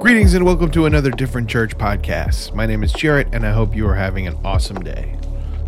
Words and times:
Greetings 0.00 0.34
and 0.34 0.44
welcome 0.44 0.70
to 0.72 0.84
another 0.84 1.10
Different 1.10 1.48
Church 1.48 1.76
podcast. 1.76 2.54
My 2.54 2.66
name 2.66 2.84
is 2.84 2.92
Jarrett 2.92 3.28
and 3.32 3.46
I 3.46 3.50
hope 3.50 3.74
you 3.74 3.88
are 3.88 3.94
having 3.94 4.26
an 4.26 4.36
awesome 4.44 4.82
day. 4.84 5.16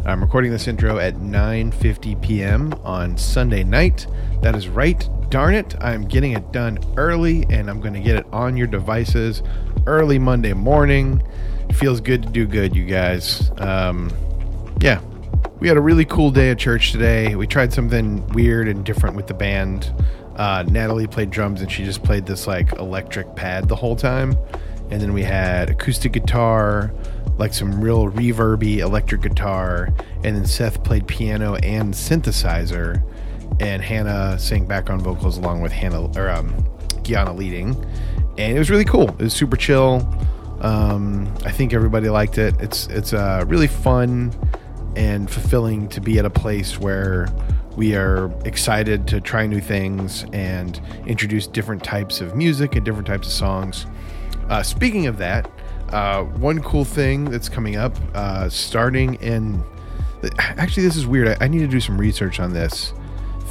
I'm 0.04 0.20
recording 0.20 0.52
this 0.52 0.68
intro 0.68 0.98
at 0.98 1.14
9:50 1.14 2.20
p.m. 2.22 2.74
on 2.84 3.16
Sunday 3.16 3.64
night. 3.64 4.06
That 4.42 4.54
is 4.54 4.68
right. 4.68 5.08
Darn 5.30 5.54
it, 5.54 5.74
I'm 5.80 6.06
getting 6.06 6.32
it 6.32 6.52
done 6.52 6.78
early 6.96 7.46
and 7.50 7.70
I'm 7.70 7.80
going 7.80 7.94
to 7.94 8.00
get 8.00 8.16
it 8.16 8.26
on 8.30 8.56
your 8.56 8.66
devices 8.66 9.42
early 9.86 10.18
Monday 10.18 10.52
morning. 10.52 11.22
Feels 11.72 12.00
good 12.00 12.22
to 12.22 12.28
do 12.28 12.46
good, 12.46 12.76
you 12.76 12.84
guys. 12.84 13.50
Um, 13.56 14.12
yeah, 14.80 15.00
we 15.58 15.68
had 15.68 15.76
a 15.76 15.80
really 15.80 16.04
cool 16.04 16.30
day 16.30 16.50
at 16.50 16.58
church 16.58 16.92
today. 16.92 17.34
We 17.34 17.46
tried 17.46 17.72
something 17.72 18.26
weird 18.28 18.68
and 18.68 18.84
different 18.84 19.16
with 19.16 19.26
the 19.26 19.34
band. 19.34 19.92
Uh, 20.38 20.64
Natalie 20.68 21.08
played 21.08 21.30
drums 21.30 21.60
and 21.60 21.70
she 21.70 21.84
just 21.84 22.02
played 22.04 22.24
this 22.24 22.46
like 22.46 22.72
electric 22.74 23.34
pad 23.34 23.68
the 23.68 23.76
whole 23.76 23.96
time. 23.96 24.36
And 24.90 25.02
then 25.02 25.12
we 25.12 25.22
had 25.22 25.68
acoustic 25.68 26.12
guitar, 26.12 26.92
like 27.36 27.52
some 27.52 27.80
real 27.80 28.10
reverby 28.10 28.78
electric 28.78 29.22
guitar. 29.22 29.92
And 30.24 30.36
then 30.36 30.46
Seth 30.46 30.82
played 30.84 31.06
piano 31.06 31.56
and 31.56 31.92
synthesizer. 31.92 33.02
And 33.60 33.82
Hannah 33.82 34.38
sang 34.38 34.66
background 34.66 35.02
vocals 35.02 35.36
along 35.38 35.60
with 35.60 35.72
Hannah 35.72 36.16
or 36.16 36.30
um, 36.30 36.64
Gianna 37.02 37.32
leading. 37.32 37.74
And 38.38 38.54
it 38.54 38.58
was 38.58 38.70
really 38.70 38.84
cool. 38.84 39.08
It 39.08 39.18
was 39.18 39.34
super 39.34 39.56
chill. 39.56 40.08
Um, 40.60 41.32
I 41.44 41.50
think 41.50 41.72
everybody 41.72 42.08
liked 42.08 42.38
it. 42.38 42.54
It's 42.60 42.86
it's 42.88 43.12
uh, 43.12 43.44
really 43.46 43.66
fun 43.66 44.32
and 44.96 45.30
fulfilling 45.30 45.88
to 45.88 46.00
be 46.00 46.18
at 46.18 46.24
a 46.24 46.30
place 46.30 46.78
where 46.78 47.28
we 47.78 47.94
are 47.94 48.28
excited 48.44 49.06
to 49.06 49.20
try 49.20 49.46
new 49.46 49.60
things 49.60 50.24
and 50.32 50.80
introduce 51.06 51.46
different 51.46 51.84
types 51.84 52.20
of 52.20 52.34
music 52.34 52.74
and 52.74 52.84
different 52.84 53.06
types 53.06 53.28
of 53.28 53.32
songs. 53.32 53.86
Uh, 54.48 54.64
speaking 54.64 55.06
of 55.06 55.16
that, 55.16 55.48
uh, 55.90 56.24
one 56.24 56.60
cool 56.60 56.84
thing 56.84 57.26
that's 57.26 57.48
coming 57.48 57.76
up, 57.76 57.96
uh, 58.14 58.48
starting 58.48 59.14
in 59.22 59.62
actually, 60.38 60.82
this 60.82 60.96
is 60.96 61.06
weird. 61.06 61.28
I, 61.28 61.44
I, 61.44 61.46
need 61.46 61.60
to 61.60 61.68
do 61.68 61.78
some 61.78 61.96
research 61.96 62.40
on 62.40 62.52
this. 62.52 62.92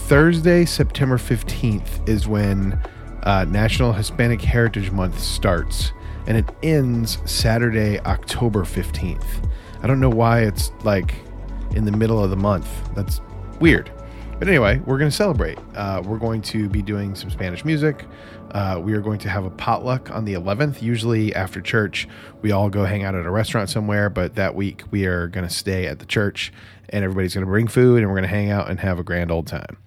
Thursday, 0.08 0.66
September 0.66 1.18
15th, 1.18 2.10
is 2.10 2.28
when 2.28 2.78
uh, 3.24 3.46
National 3.46 3.94
Hispanic 3.94 4.42
Heritage 4.42 4.92
Month 4.92 5.22
starts, 5.22 5.94
and 6.28 6.36
it 6.36 6.54
ends 6.64 7.20
Saturday, 7.24 8.02
October 8.02 8.64
15th. 8.64 9.50
I 9.82 9.88
don't 9.88 10.02
know 10.02 10.10
why 10.10 10.42
it's 10.42 10.74
like 10.84 11.16
in 11.76 11.86
the 11.86 11.94
middle 11.94 12.22
of 12.22 12.30
the 12.30 12.36
month. 12.36 12.68
That's 12.94 13.22
weird. 13.62 13.90
But 14.40 14.50
anyway, 14.50 14.80
we're 14.86 15.00
going 15.00 15.10
to 15.10 15.16
celebrate. 15.16 15.58
Uh, 15.74 16.04
we're 16.06 16.20
going 16.20 16.44
to 16.44 16.70
be 16.70 16.84
doing 16.84 17.16
some 17.16 17.32
Spanish 17.32 17.66
music. 17.66 18.06
Uh, 18.52 18.80
we 18.82 18.94
are 18.94 19.02
going 19.02 19.18
to 19.20 19.30
have 19.30 19.46
a 19.46 19.50
potluck 19.50 20.12
on 20.12 20.26
the 20.26 20.36
11th. 20.36 20.80
Usually 20.80 21.34
after 21.34 21.60
church, 21.60 22.08
we 22.44 22.52
all 22.52 22.70
go 22.70 22.86
hang 22.86 23.04
out 23.04 23.16
at 23.16 23.26
a 23.26 23.32
restaurant 23.32 23.68
somewhere, 23.68 24.12
but 24.12 24.36
that 24.36 24.54
week 24.54 24.84
we 24.92 25.08
are 25.08 25.28
going 25.28 25.48
to 25.48 25.54
stay 25.54 25.88
at 25.88 25.98
the 25.98 26.06
church 26.06 26.54
and 26.90 27.04
everybody's 27.04 27.34
going 27.34 27.48
to 27.48 27.50
bring 27.50 27.68
food 27.68 27.98
and 27.98 28.08
we're 28.08 28.14
going 28.14 28.30
to 28.30 28.36
hang 28.36 28.52
out 28.52 28.70
and 28.70 28.80
have 28.80 29.00
a 29.00 29.04
grand 29.04 29.32
old 29.32 29.48
time. 29.48 29.78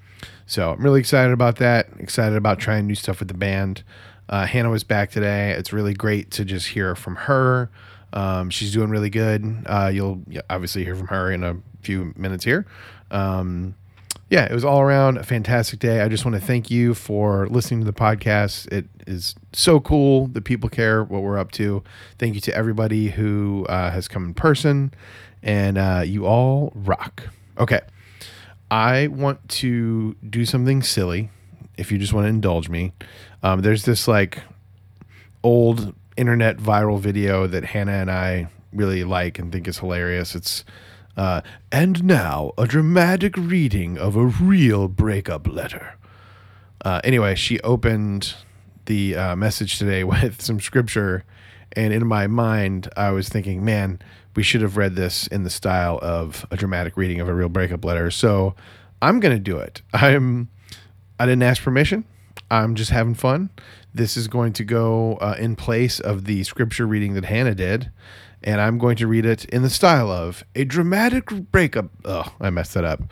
So 0.46 0.72
I'm 0.72 0.82
really 0.82 0.98
excited 0.98 1.32
about 1.32 1.56
that. 1.58 1.88
Excited 2.00 2.36
about 2.36 2.58
trying 2.58 2.88
new 2.88 2.96
stuff 2.96 3.20
with 3.20 3.28
the 3.28 3.34
band. 3.34 3.84
Uh, 4.28 4.46
Hannah 4.46 4.70
was 4.70 4.82
back 4.82 5.12
today. 5.12 5.52
It's 5.52 5.72
really 5.72 5.94
great 5.94 6.32
to 6.32 6.44
just 6.44 6.66
hear 6.66 6.96
from 6.96 7.14
her. 7.14 7.70
Um, 8.12 8.50
she's 8.50 8.72
doing 8.72 8.90
really 8.90 9.10
good. 9.10 9.62
Uh, 9.64 9.92
you'll 9.94 10.22
obviously 10.50 10.84
hear 10.84 10.96
from 10.96 11.06
her 11.06 11.30
in 11.30 11.44
a 11.44 11.56
few 11.82 12.12
minutes 12.16 12.42
here. 12.42 12.66
Um, 13.12 13.76
yeah, 14.30 14.44
it 14.44 14.52
was 14.52 14.64
all 14.64 14.80
around 14.80 15.18
a 15.18 15.24
fantastic 15.24 15.80
day. 15.80 16.00
I 16.00 16.08
just 16.08 16.24
want 16.24 16.36
to 16.36 16.40
thank 16.40 16.70
you 16.70 16.94
for 16.94 17.48
listening 17.48 17.80
to 17.80 17.86
the 17.86 17.92
podcast. 17.92 18.72
It 18.72 18.86
is 19.08 19.34
so 19.52 19.80
cool 19.80 20.28
that 20.28 20.44
people 20.44 20.68
care 20.68 21.02
what 21.02 21.22
we're 21.22 21.36
up 21.36 21.50
to. 21.52 21.82
Thank 22.16 22.36
you 22.36 22.40
to 22.42 22.54
everybody 22.54 23.08
who 23.08 23.66
uh, 23.68 23.90
has 23.90 24.06
come 24.06 24.24
in 24.24 24.34
person, 24.34 24.94
and 25.42 25.76
uh, 25.76 26.02
you 26.06 26.26
all 26.26 26.72
rock. 26.76 27.24
Okay, 27.58 27.80
I 28.70 29.08
want 29.08 29.46
to 29.48 30.14
do 30.28 30.44
something 30.44 30.80
silly. 30.82 31.28
If 31.76 31.90
you 31.90 31.98
just 31.98 32.12
want 32.12 32.26
to 32.26 32.28
indulge 32.28 32.68
me, 32.68 32.92
um, 33.42 33.62
there's 33.62 33.84
this 33.84 34.06
like 34.06 34.42
old 35.42 35.92
internet 36.16 36.58
viral 36.58 37.00
video 37.00 37.48
that 37.48 37.64
Hannah 37.64 37.92
and 37.92 38.10
I 38.10 38.48
really 38.72 39.02
like 39.02 39.40
and 39.40 39.50
think 39.50 39.66
is 39.66 39.78
hilarious. 39.78 40.36
It's 40.36 40.64
uh, 41.16 41.40
and 41.72 42.04
now, 42.04 42.52
a 42.56 42.66
dramatic 42.66 43.36
reading 43.36 43.98
of 43.98 44.16
a 44.16 44.26
real 44.26 44.88
breakup 44.88 45.46
letter. 45.46 45.96
Uh, 46.84 47.00
anyway, 47.04 47.34
she 47.34 47.60
opened 47.60 48.34
the 48.86 49.16
uh, 49.16 49.36
message 49.36 49.78
today 49.78 50.04
with 50.04 50.40
some 50.40 50.60
scripture, 50.60 51.24
and 51.72 51.92
in 51.92 52.06
my 52.06 52.26
mind, 52.26 52.88
I 52.96 53.10
was 53.10 53.28
thinking, 53.28 53.64
man, 53.64 54.00
we 54.34 54.42
should 54.42 54.62
have 54.62 54.76
read 54.76 54.94
this 54.94 55.26
in 55.26 55.42
the 55.42 55.50
style 55.50 55.98
of 56.02 56.46
a 56.50 56.56
dramatic 56.56 56.96
reading 56.96 57.20
of 57.20 57.28
a 57.28 57.34
real 57.34 57.48
breakup 57.48 57.84
letter. 57.84 58.10
So 58.10 58.54
I'm 59.02 59.20
going 59.20 59.34
to 59.34 59.42
do 59.42 59.58
it. 59.58 59.82
I'm. 59.92 60.48
I 61.18 61.26
didn't 61.26 61.42
ask 61.42 61.62
permission. 61.62 62.04
I'm 62.50 62.74
just 62.74 62.90
having 62.90 63.14
fun. 63.14 63.50
This 63.92 64.16
is 64.16 64.26
going 64.26 64.54
to 64.54 64.64
go 64.64 65.16
uh, 65.16 65.36
in 65.38 65.54
place 65.54 66.00
of 66.00 66.24
the 66.24 66.44
scripture 66.44 66.86
reading 66.86 67.12
that 67.14 67.26
Hannah 67.26 67.54
did 67.54 67.90
and 68.42 68.60
I'm 68.60 68.78
going 68.78 68.96
to 68.96 69.06
read 69.06 69.26
it 69.26 69.44
in 69.46 69.62
the 69.62 69.70
style 69.70 70.10
of 70.10 70.44
a 70.54 70.64
dramatic 70.64 71.26
breakup. 71.26 71.90
Oh, 72.04 72.34
I 72.40 72.50
messed 72.50 72.74
that 72.74 72.84
up. 72.84 73.02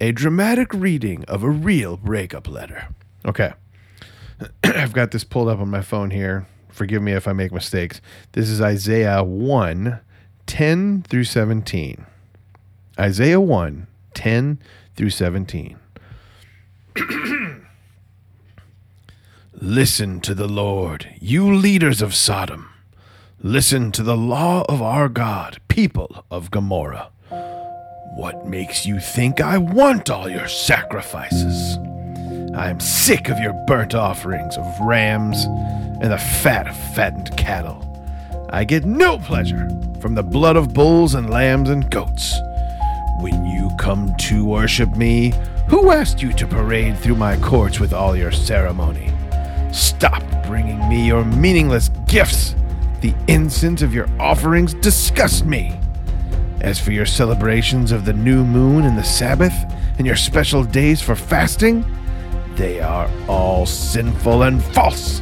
A 0.00 0.12
dramatic 0.12 0.72
reading 0.72 1.24
of 1.24 1.42
a 1.42 1.50
real 1.50 1.96
breakup 1.96 2.48
letter. 2.48 2.88
Okay. 3.24 3.52
I've 4.64 4.92
got 4.92 5.10
this 5.10 5.24
pulled 5.24 5.48
up 5.48 5.58
on 5.58 5.70
my 5.70 5.82
phone 5.82 6.10
here. 6.10 6.46
Forgive 6.68 7.02
me 7.02 7.12
if 7.12 7.26
I 7.26 7.32
make 7.32 7.52
mistakes. 7.52 8.00
This 8.32 8.48
is 8.48 8.60
Isaiah 8.60 9.24
1 9.24 10.00
10 10.46 11.02
through 11.02 11.24
17. 11.24 12.06
Isaiah 12.98 13.40
1 13.40 13.86
10 14.14 14.58
through 14.94 15.10
17. 15.10 15.78
Listen 19.60 20.20
to 20.20 20.34
the 20.34 20.46
Lord, 20.46 21.08
you 21.20 21.52
leaders 21.52 22.00
of 22.00 22.14
Sodom. 22.14 22.70
Listen 23.44 23.92
to 23.92 24.02
the 24.02 24.16
law 24.16 24.64
of 24.68 24.82
our 24.82 25.08
God, 25.08 25.60
people 25.68 26.24
of 26.28 26.50
Gomorrah. 26.50 27.10
What 28.16 28.48
makes 28.48 28.84
you 28.84 28.98
think 28.98 29.40
I 29.40 29.58
want 29.58 30.10
all 30.10 30.28
your 30.28 30.48
sacrifices? 30.48 31.78
I 32.56 32.68
am 32.68 32.80
sick 32.80 33.28
of 33.28 33.38
your 33.38 33.52
burnt 33.68 33.94
offerings 33.94 34.56
of 34.56 34.80
rams 34.80 35.44
and 35.44 36.10
the 36.10 36.18
fat 36.18 36.66
of 36.66 36.76
fattened 36.96 37.36
cattle. 37.36 37.84
I 38.50 38.64
get 38.64 38.84
no 38.84 39.18
pleasure 39.18 39.68
from 40.00 40.16
the 40.16 40.24
blood 40.24 40.56
of 40.56 40.74
bulls 40.74 41.14
and 41.14 41.30
lambs 41.30 41.70
and 41.70 41.88
goats. 41.92 42.34
When 43.20 43.46
you 43.46 43.70
come 43.78 44.16
to 44.16 44.44
worship 44.44 44.96
me, 44.96 45.32
who 45.68 45.92
asked 45.92 46.20
you 46.20 46.32
to 46.32 46.46
parade 46.48 46.98
through 46.98 47.14
my 47.14 47.36
courts 47.36 47.78
with 47.78 47.92
all 47.92 48.16
your 48.16 48.32
ceremony? 48.32 49.12
Stop 49.72 50.24
bringing 50.44 50.88
me 50.88 51.06
your 51.06 51.24
meaningless 51.24 51.90
gifts 52.08 52.56
the 53.00 53.14
incense 53.28 53.82
of 53.82 53.94
your 53.94 54.08
offerings 54.18 54.74
disgust 54.74 55.44
me. 55.44 55.78
As 56.60 56.80
for 56.80 56.92
your 56.92 57.06
celebrations 57.06 57.92
of 57.92 58.04
the 58.04 58.12
new 58.12 58.44
moon 58.44 58.84
and 58.84 58.98
the 58.98 59.04
Sabbath, 59.04 59.54
and 59.98 60.06
your 60.06 60.16
special 60.16 60.64
days 60.64 61.02
for 61.02 61.14
fasting, 61.14 61.84
they 62.54 62.80
are 62.80 63.10
all 63.28 63.66
sinful 63.66 64.44
and 64.44 64.62
false. 64.62 65.20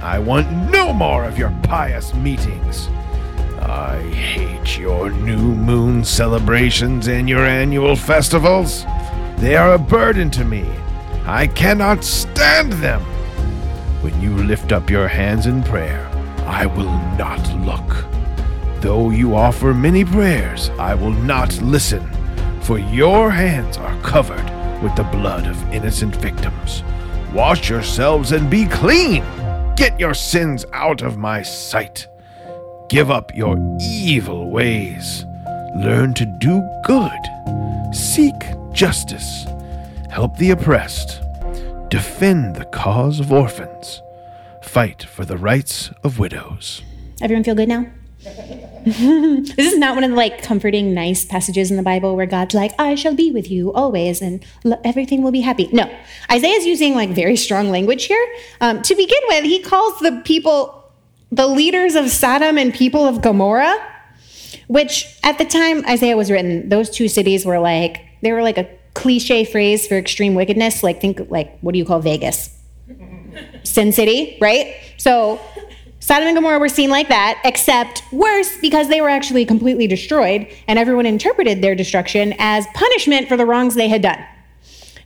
I 0.00 0.18
want 0.18 0.50
no 0.70 0.92
more 0.92 1.24
of 1.24 1.38
your 1.38 1.52
pious 1.62 2.14
meetings. 2.14 2.88
I 3.60 3.98
hate 4.14 4.78
your 4.78 5.10
new 5.10 5.38
moon 5.38 6.04
celebrations 6.04 7.08
and 7.08 7.28
your 7.28 7.46
annual 7.46 7.96
festivals. 7.96 8.84
They 9.38 9.56
are 9.56 9.74
a 9.74 9.78
burden 9.78 10.30
to 10.32 10.44
me. 10.44 10.70
I 11.24 11.46
cannot 11.46 12.04
stand 12.04 12.74
them. 12.74 13.00
When 14.02 14.20
you 14.20 14.36
lift 14.36 14.72
up 14.72 14.90
your 14.90 15.08
hands 15.08 15.46
in 15.46 15.62
prayer, 15.62 16.10
I 16.46 16.66
will 16.66 16.92
not 17.16 17.42
look. 17.60 18.04
Though 18.82 19.08
you 19.08 19.34
offer 19.34 19.72
many 19.72 20.04
prayers, 20.04 20.68
I 20.78 20.94
will 20.94 21.10
not 21.10 21.58
listen, 21.62 22.06
for 22.60 22.78
your 22.78 23.30
hands 23.30 23.78
are 23.78 23.98
covered 24.02 24.44
with 24.82 24.94
the 24.94 25.04
blood 25.04 25.46
of 25.46 25.72
innocent 25.72 26.14
victims. 26.16 26.82
Wash 27.32 27.70
yourselves 27.70 28.32
and 28.32 28.50
be 28.50 28.66
clean. 28.66 29.24
Get 29.74 29.98
your 29.98 30.12
sins 30.12 30.66
out 30.74 31.00
of 31.00 31.16
my 31.16 31.40
sight. 31.40 32.06
Give 32.90 33.10
up 33.10 33.34
your 33.34 33.56
evil 33.80 34.50
ways. 34.50 35.24
Learn 35.76 36.12
to 36.14 36.26
do 36.38 36.62
good. 36.84 37.94
Seek 37.94 38.34
justice. 38.72 39.46
Help 40.10 40.36
the 40.36 40.50
oppressed. 40.50 41.22
Defend 41.88 42.54
the 42.54 42.66
cause 42.66 43.18
of 43.18 43.32
orphans 43.32 44.03
fight 44.64 45.04
for 45.04 45.24
the 45.24 45.36
rights 45.36 45.90
of 46.02 46.18
widows. 46.18 46.82
Everyone 47.20 47.44
feel 47.44 47.54
good 47.54 47.68
now? 47.68 47.86
this 48.84 49.58
is 49.58 49.78
not 49.78 49.94
one 49.94 50.04
of 50.04 50.10
the 50.10 50.16
like 50.16 50.42
comforting, 50.42 50.94
nice 50.94 51.24
passages 51.24 51.70
in 51.70 51.76
the 51.76 51.82
Bible 51.82 52.16
where 52.16 52.26
God's 52.26 52.54
like, 52.54 52.72
I 52.78 52.94
shall 52.94 53.14
be 53.14 53.30
with 53.30 53.50
you 53.50 53.72
always 53.72 54.22
and 54.22 54.44
everything 54.84 55.22
will 55.22 55.30
be 55.30 55.42
happy. 55.42 55.68
No, 55.72 55.94
Isaiah's 56.30 56.66
using 56.66 56.94
like 56.94 57.10
very 57.10 57.36
strong 57.36 57.70
language 57.70 58.04
here. 58.04 58.26
Um, 58.60 58.82
to 58.82 58.94
begin 58.94 59.20
with, 59.28 59.44
he 59.44 59.60
calls 59.60 59.98
the 60.00 60.22
people 60.24 60.84
the 61.30 61.46
leaders 61.46 61.94
of 61.94 62.10
Sodom 62.10 62.58
and 62.58 62.72
people 62.72 63.04
of 63.06 63.20
Gomorrah, 63.20 63.76
which 64.68 65.18
at 65.22 65.38
the 65.38 65.44
time 65.44 65.84
Isaiah 65.86 66.16
was 66.16 66.30
written, 66.30 66.68
those 66.68 66.90
two 66.90 67.08
cities 67.08 67.44
were 67.44 67.58
like, 67.58 68.00
they 68.22 68.32
were 68.32 68.42
like 68.42 68.58
a 68.58 68.68
cliche 68.94 69.44
phrase 69.44 69.86
for 69.86 69.96
extreme 69.96 70.34
wickedness. 70.34 70.82
Like, 70.82 71.00
think, 71.00 71.30
like, 71.30 71.58
what 71.60 71.72
do 71.72 71.78
you 71.78 71.84
call 71.84 72.00
Vegas? 72.00 72.53
Sin 73.64 73.92
City, 73.92 74.38
right? 74.40 74.76
So, 74.96 75.40
Sodom 76.00 76.28
and 76.28 76.36
Gomorrah 76.36 76.58
were 76.58 76.68
seen 76.68 76.90
like 76.90 77.08
that, 77.08 77.40
except 77.44 78.02
worse 78.12 78.58
because 78.58 78.88
they 78.88 79.00
were 79.00 79.08
actually 79.08 79.46
completely 79.46 79.86
destroyed, 79.86 80.46
and 80.68 80.78
everyone 80.78 81.06
interpreted 81.06 81.62
their 81.62 81.74
destruction 81.74 82.34
as 82.38 82.66
punishment 82.74 83.26
for 83.26 83.38
the 83.38 83.46
wrongs 83.46 83.74
they 83.74 83.88
had 83.88 84.02
done. 84.02 84.22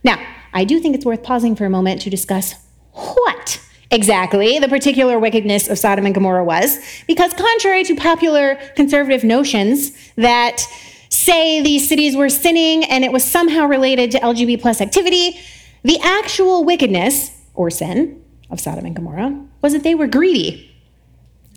Now, 0.03 0.19
I 0.53 0.65
do 0.65 0.79
think 0.79 0.95
it's 0.95 1.05
worth 1.05 1.23
pausing 1.23 1.55
for 1.55 1.65
a 1.65 1.69
moment 1.69 2.01
to 2.01 2.09
discuss 2.09 2.53
what 2.91 3.61
exactly 3.91 4.59
the 4.59 4.67
particular 4.67 5.17
wickedness 5.17 5.69
of 5.69 5.79
Sodom 5.79 6.05
and 6.05 6.13
Gomorrah 6.13 6.43
was, 6.43 6.79
because 7.07 7.33
contrary 7.33 7.85
to 7.85 7.95
popular 7.95 8.55
conservative 8.75 9.23
notions 9.23 9.91
that 10.15 10.61
say 11.07 11.61
these 11.61 11.87
cities 11.87 12.15
were 12.15 12.29
sinning 12.29 12.83
and 12.83 13.05
it 13.05 13.11
was 13.11 13.23
somehow 13.23 13.65
related 13.65 14.11
to 14.11 14.19
LGBT 14.19 14.61
plus 14.61 14.81
activity, 14.81 15.39
the 15.83 15.97
actual 16.01 16.65
wickedness 16.65 17.31
or 17.59 17.69
sin 17.69 18.23
of 18.49 18.57
Sodom 18.57 18.85
and 18.85 18.95
Gomorrah 18.95 19.45
was 19.61 19.73
that 19.73 19.83
they 19.83 19.93
were 19.93 20.07
greedy 20.07 20.73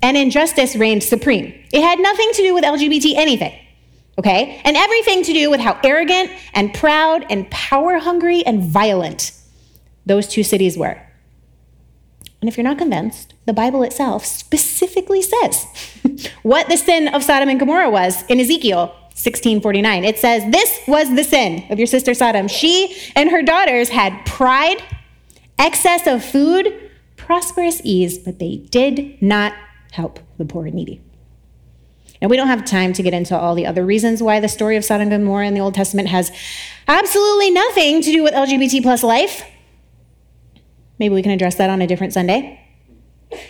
and 0.02 0.16
injustice 0.16 0.74
reigned 0.74 1.04
supreme. 1.04 1.54
It 1.72 1.80
had 1.80 2.00
nothing 2.00 2.28
to 2.32 2.42
do 2.42 2.52
with 2.52 2.64
LGBT 2.64 3.14
anything. 3.14 3.56
Okay? 4.18 4.60
And 4.64 4.76
everything 4.76 5.22
to 5.22 5.32
do 5.32 5.48
with 5.48 5.60
how 5.60 5.78
arrogant 5.84 6.32
and 6.54 6.74
proud 6.74 7.24
and 7.30 7.48
power 7.52 7.98
hungry 7.98 8.44
and 8.44 8.64
violent 8.64 9.30
those 10.04 10.26
two 10.26 10.42
cities 10.42 10.76
were. 10.76 11.00
And 12.40 12.48
if 12.48 12.56
you're 12.56 12.64
not 12.64 12.78
convinced, 12.78 13.34
the 13.46 13.52
Bible 13.52 13.84
itself 13.84 14.26
specifically 14.26 15.22
says 15.22 15.66
what 16.42 16.68
the 16.68 16.76
sin 16.76 17.14
of 17.14 17.22
Sodom 17.22 17.48
and 17.48 17.60
Gomorrah 17.60 17.90
was 17.90 18.24
in 18.24 18.40
Ezekiel 18.40 18.88
1649. 19.14 20.04
It 20.04 20.18
says, 20.18 20.42
This 20.50 20.80
was 20.88 21.14
the 21.14 21.22
sin 21.22 21.64
of 21.70 21.78
your 21.78 21.86
sister 21.86 22.12
Sodom. 22.12 22.48
She 22.48 22.96
and 23.14 23.30
her 23.30 23.42
daughters 23.42 23.88
had 23.88 24.26
pride, 24.26 24.82
excess 25.62 26.06
of 26.06 26.24
food, 26.24 26.90
prosperous 27.16 27.80
ease, 27.84 28.18
but 28.18 28.38
they 28.38 28.56
did 28.56 29.20
not 29.22 29.54
help 29.92 30.18
the 30.36 30.44
poor 30.44 30.66
and 30.66 30.74
needy. 30.74 31.00
And 32.20 32.30
we 32.30 32.36
don't 32.36 32.48
have 32.48 32.64
time 32.64 32.92
to 32.92 33.02
get 33.02 33.14
into 33.14 33.36
all 33.36 33.54
the 33.54 33.66
other 33.66 33.84
reasons 33.84 34.22
why 34.22 34.40
the 34.40 34.48
story 34.48 34.76
of 34.76 34.84
Sodom 34.84 35.10
and 35.10 35.22
Gomorrah 35.22 35.46
in 35.46 35.54
the 35.54 35.60
Old 35.60 35.74
Testament 35.74 36.08
has 36.08 36.30
absolutely 36.86 37.50
nothing 37.50 38.00
to 38.02 38.12
do 38.12 38.22
with 38.22 38.34
LGBT 38.34 38.82
plus 38.82 39.02
life. 39.02 39.44
Maybe 40.98 41.14
we 41.14 41.22
can 41.22 41.32
address 41.32 41.56
that 41.56 41.70
on 41.70 41.82
a 41.82 41.86
different 41.86 42.12
Sunday. 42.12 42.61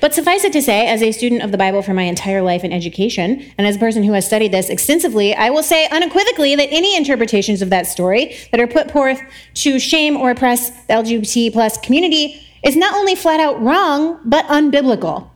But 0.01 0.15
suffice 0.15 0.45
it 0.45 0.53
to 0.53 0.63
say, 0.63 0.87
as 0.87 1.03
a 1.03 1.13
student 1.13 1.43
of 1.43 1.53
the 1.53 1.59
Bible 1.59 1.83
for 1.83 1.95
my 1.95 2.03
entire 2.03 2.43
life 2.43 2.65
and 2.65 2.73
education, 2.73 3.53
and 3.59 3.67
as 3.67 3.77
a 3.77 3.79
person 3.79 4.03
who 4.03 4.13
has 4.13 4.27
studied 4.27 4.53
this 4.53 4.69
extensively, 4.69 5.35
I 5.35 5.51
will 5.51 5.63
say 5.63 5.89
unequivocally 5.89 6.57
that 6.57 6.69
any 6.71 6.97
interpretations 6.97 7.63
of 7.63 7.71
that 7.71 7.87
story 7.87 8.37
that 8.51 8.61
are 8.61 8.67
put 8.67 8.91
forth 8.91 9.21
to 9.55 9.79
shame 9.79 10.17
or 10.17 10.31
oppress 10.31 10.71
the 10.87 10.95
LGBT 10.95 11.53
plus 11.53 11.79
community 11.79 12.43
is 12.63 12.77
not 12.77 12.95
only 12.95 13.15
flat 13.15 13.41
out 13.41 13.61
wrong, 13.61 14.21
but 14.25 14.45
unbiblical. 14.47 15.29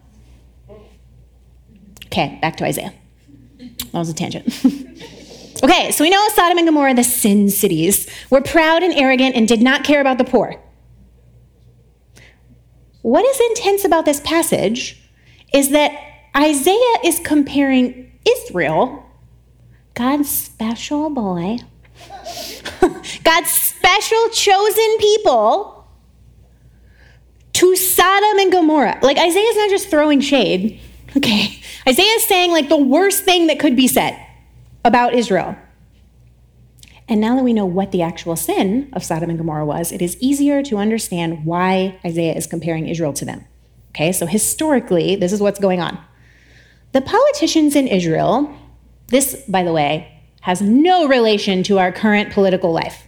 Okay, 2.06 2.38
back 2.40 2.56
to 2.56 2.64
Isaiah. 2.64 2.92
That 3.58 3.94
was 3.98 4.08
a 4.08 4.14
tangent. 4.14 4.46
okay, 5.64 5.90
so 5.90 6.04
we 6.04 6.10
know 6.10 6.28
Sodom 6.34 6.58
and 6.58 6.66
Gomorrah, 6.66 6.94
the 6.94 7.04
sin 7.04 7.50
cities, 7.50 8.08
were 8.30 8.40
proud 8.40 8.82
and 8.82 8.94
arrogant 8.94 9.34
and 9.34 9.48
did 9.48 9.60
not 9.60 9.84
care 9.84 10.00
about 10.00 10.18
the 10.18 10.24
poor. 10.24 10.60
What 13.06 13.24
is 13.24 13.40
intense 13.50 13.84
about 13.84 14.04
this 14.04 14.18
passage 14.18 15.00
is 15.54 15.70
that 15.70 15.92
Isaiah 16.36 16.98
is 17.04 17.20
comparing 17.20 18.10
Israel, 18.28 19.08
God's 19.94 20.28
special 20.28 21.08
boy, 21.10 21.58
God's 23.22 23.48
special 23.48 24.28
chosen 24.30 24.98
people, 24.98 25.86
to 27.52 27.76
Sodom 27.76 28.40
and 28.40 28.50
Gomorrah. 28.50 28.98
Like 29.00 29.18
Isaiah's 29.18 29.56
not 29.56 29.70
just 29.70 29.88
throwing 29.88 30.20
shade. 30.20 30.80
Okay. 31.16 31.60
Isaiah 31.88 32.14
is 32.16 32.24
saying 32.24 32.50
like 32.50 32.68
the 32.68 32.76
worst 32.76 33.22
thing 33.22 33.46
that 33.46 33.60
could 33.60 33.76
be 33.76 33.86
said 33.86 34.20
about 34.84 35.14
Israel. 35.14 35.56
And 37.08 37.20
now 37.20 37.36
that 37.36 37.44
we 37.44 37.52
know 37.52 37.66
what 37.66 37.92
the 37.92 38.02
actual 38.02 38.34
sin 38.34 38.90
of 38.92 39.04
Sodom 39.04 39.30
and 39.30 39.38
Gomorrah 39.38 39.64
was, 39.64 39.92
it 39.92 40.02
is 40.02 40.16
easier 40.20 40.62
to 40.64 40.76
understand 40.76 41.44
why 41.44 41.98
Isaiah 42.04 42.34
is 42.34 42.46
comparing 42.46 42.88
Israel 42.88 43.12
to 43.14 43.24
them. 43.24 43.44
Okay, 43.90 44.12
so 44.12 44.26
historically, 44.26 45.16
this 45.16 45.32
is 45.32 45.40
what's 45.40 45.60
going 45.60 45.80
on. 45.80 45.98
The 46.92 47.00
politicians 47.00 47.76
in 47.76 47.86
Israel, 47.86 48.52
this, 49.08 49.42
by 49.48 49.62
the 49.62 49.72
way, 49.72 50.20
has 50.40 50.60
no 50.60 51.06
relation 51.06 51.62
to 51.64 51.78
our 51.78 51.92
current 51.92 52.32
political 52.32 52.72
life. 52.72 53.04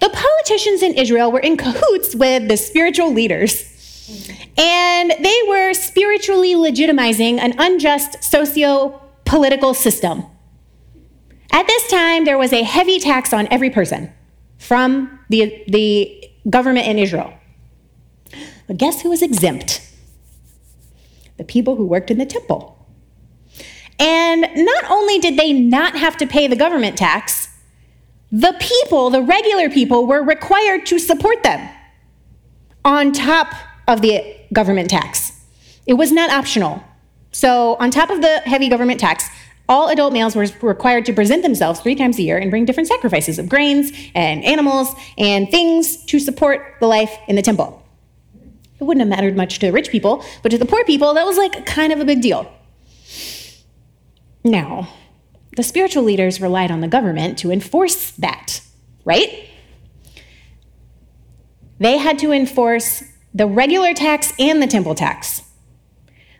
The 0.00 0.10
politicians 0.10 0.82
in 0.82 0.94
Israel 0.94 1.32
were 1.32 1.40
in 1.40 1.56
cahoots 1.56 2.14
with 2.14 2.48
the 2.48 2.56
spiritual 2.56 3.12
leaders. 3.12 3.70
And 4.58 5.10
they 5.10 5.40
were 5.48 5.72
spiritually 5.72 6.54
legitimizing 6.54 7.38
an 7.38 7.54
unjust 7.58 8.22
socio 8.22 9.00
political 9.24 9.72
system. 9.72 10.24
At 11.54 11.68
this 11.68 11.88
time, 11.88 12.24
there 12.24 12.36
was 12.36 12.52
a 12.52 12.64
heavy 12.64 12.98
tax 12.98 13.32
on 13.32 13.46
every 13.48 13.70
person 13.70 14.12
from 14.58 15.20
the, 15.28 15.62
the 15.68 16.28
government 16.50 16.88
in 16.88 16.98
Israel. 16.98 17.32
But 18.66 18.76
guess 18.76 19.02
who 19.02 19.10
was 19.10 19.22
exempt? 19.22 19.80
The 21.36 21.44
people 21.44 21.76
who 21.76 21.86
worked 21.86 22.10
in 22.10 22.18
the 22.18 22.26
temple. 22.26 22.76
And 24.00 24.48
not 24.56 24.90
only 24.90 25.20
did 25.20 25.38
they 25.38 25.52
not 25.52 25.96
have 25.96 26.16
to 26.16 26.26
pay 26.26 26.48
the 26.48 26.56
government 26.56 26.98
tax, 26.98 27.48
the 28.32 28.56
people, 28.58 29.10
the 29.10 29.22
regular 29.22 29.70
people, 29.70 30.06
were 30.06 30.24
required 30.24 30.86
to 30.86 30.98
support 30.98 31.44
them 31.44 31.68
on 32.84 33.12
top 33.12 33.54
of 33.86 34.02
the 34.02 34.36
government 34.52 34.90
tax. 34.90 35.40
It 35.86 35.94
was 35.94 36.10
not 36.10 36.30
optional. 36.30 36.82
So, 37.30 37.76
on 37.76 37.92
top 37.92 38.10
of 38.10 38.22
the 38.22 38.38
heavy 38.44 38.68
government 38.68 38.98
tax, 38.98 39.28
all 39.68 39.88
adult 39.88 40.12
males 40.12 40.36
were 40.36 40.46
required 40.62 41.06
to 41.06 41.12
present 41.12 41.42
themselves 41.42 41.80
three 41.80 41.94
times 41.94 42.18
a 42.18 42.22
year 42.22 42.36
and 42.36 42.50
bring 42.50 42.64
different 42.64 42.88
sacrifices 42.88 43.38
of 43.38 43.48
grains 43.48 43.92
and 44.14 44.44
animals 44.44 44.94
and 45.16 45.50
things 45.50 46.04
to 46.06 46.18
support 46.18 46.76
the 46.80 46.86
life 46.86 47.16
in 47.28 47.36
the 47.36 47.42
temple. 47.42 47.82
It 48.80 48.84
wouldn't 48.84 49.00
have 49.00 49.08
mattered 49.08 49.36
much 49.36 49.58
to 49.60 49.66
the 49.66 49.72
rich 49.72 49.90
people, 49.90 50.24
but 50.42 50.50
to 50.50 50.58
the 50.58 50.66
poor 50.66 50.84
people, 50.84 51.14
that 51.14 51.24
was 51.24 51.38
like 51.38 51.64
kind 51.64 51.92
of 51.92 52.00
a 52.00 52.04
big 52.04 52.20
deal. 52.20 52.52
Now, 54.42 54.88
the 55.56 55.62
spiritual 55.62 56.02
leaders 56.02 56.40
relied 56.40 56.70
on 56.70 56.80
the 56.80 56.88
government 56.88 57.38
to 57.38 57.50
enforce 57.50 58.10
that, 58.12 58.60
right? 59.04 59.48
They 61.78 61.96
had 61.96 62.18
to 62.18 62.32
enforce 62.32 63.04
the 63.32 63.46
regular 63.46 63.94
tax 63.94 64.32
and 64.38 64.62
the 64.62 64.66
temple 64.66 64.94
tax. 64.94 65.42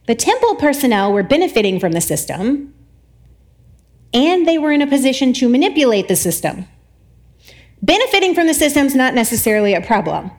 The 0.06 0.14
temple 0.14 0.56
personnel 0.56 1.12
were 1.12 1.22
benefiting 1.22 1.80
from 1.80 1.92
the 1.92 2.00
system, 2.00 2.75
and 4.14 4.47
they 4.47 4.56
were 4.56 4.73
in 4.73 4.80
a 4.80 4.87
position 4.87 5.33
to 5.35 5.49
manipulate 5.49 6.09
the 6.09 6.16
system. 6.16 6.66
Benefiting 7.83 8.35
from 8.35 8.47
the 8.47 8.54
system 8.54 8.87
is 8.87 8.94
not 8.94 9.12
necessarily 9.12 9.75
a 9.75 9.80
problem. 9.80 10.30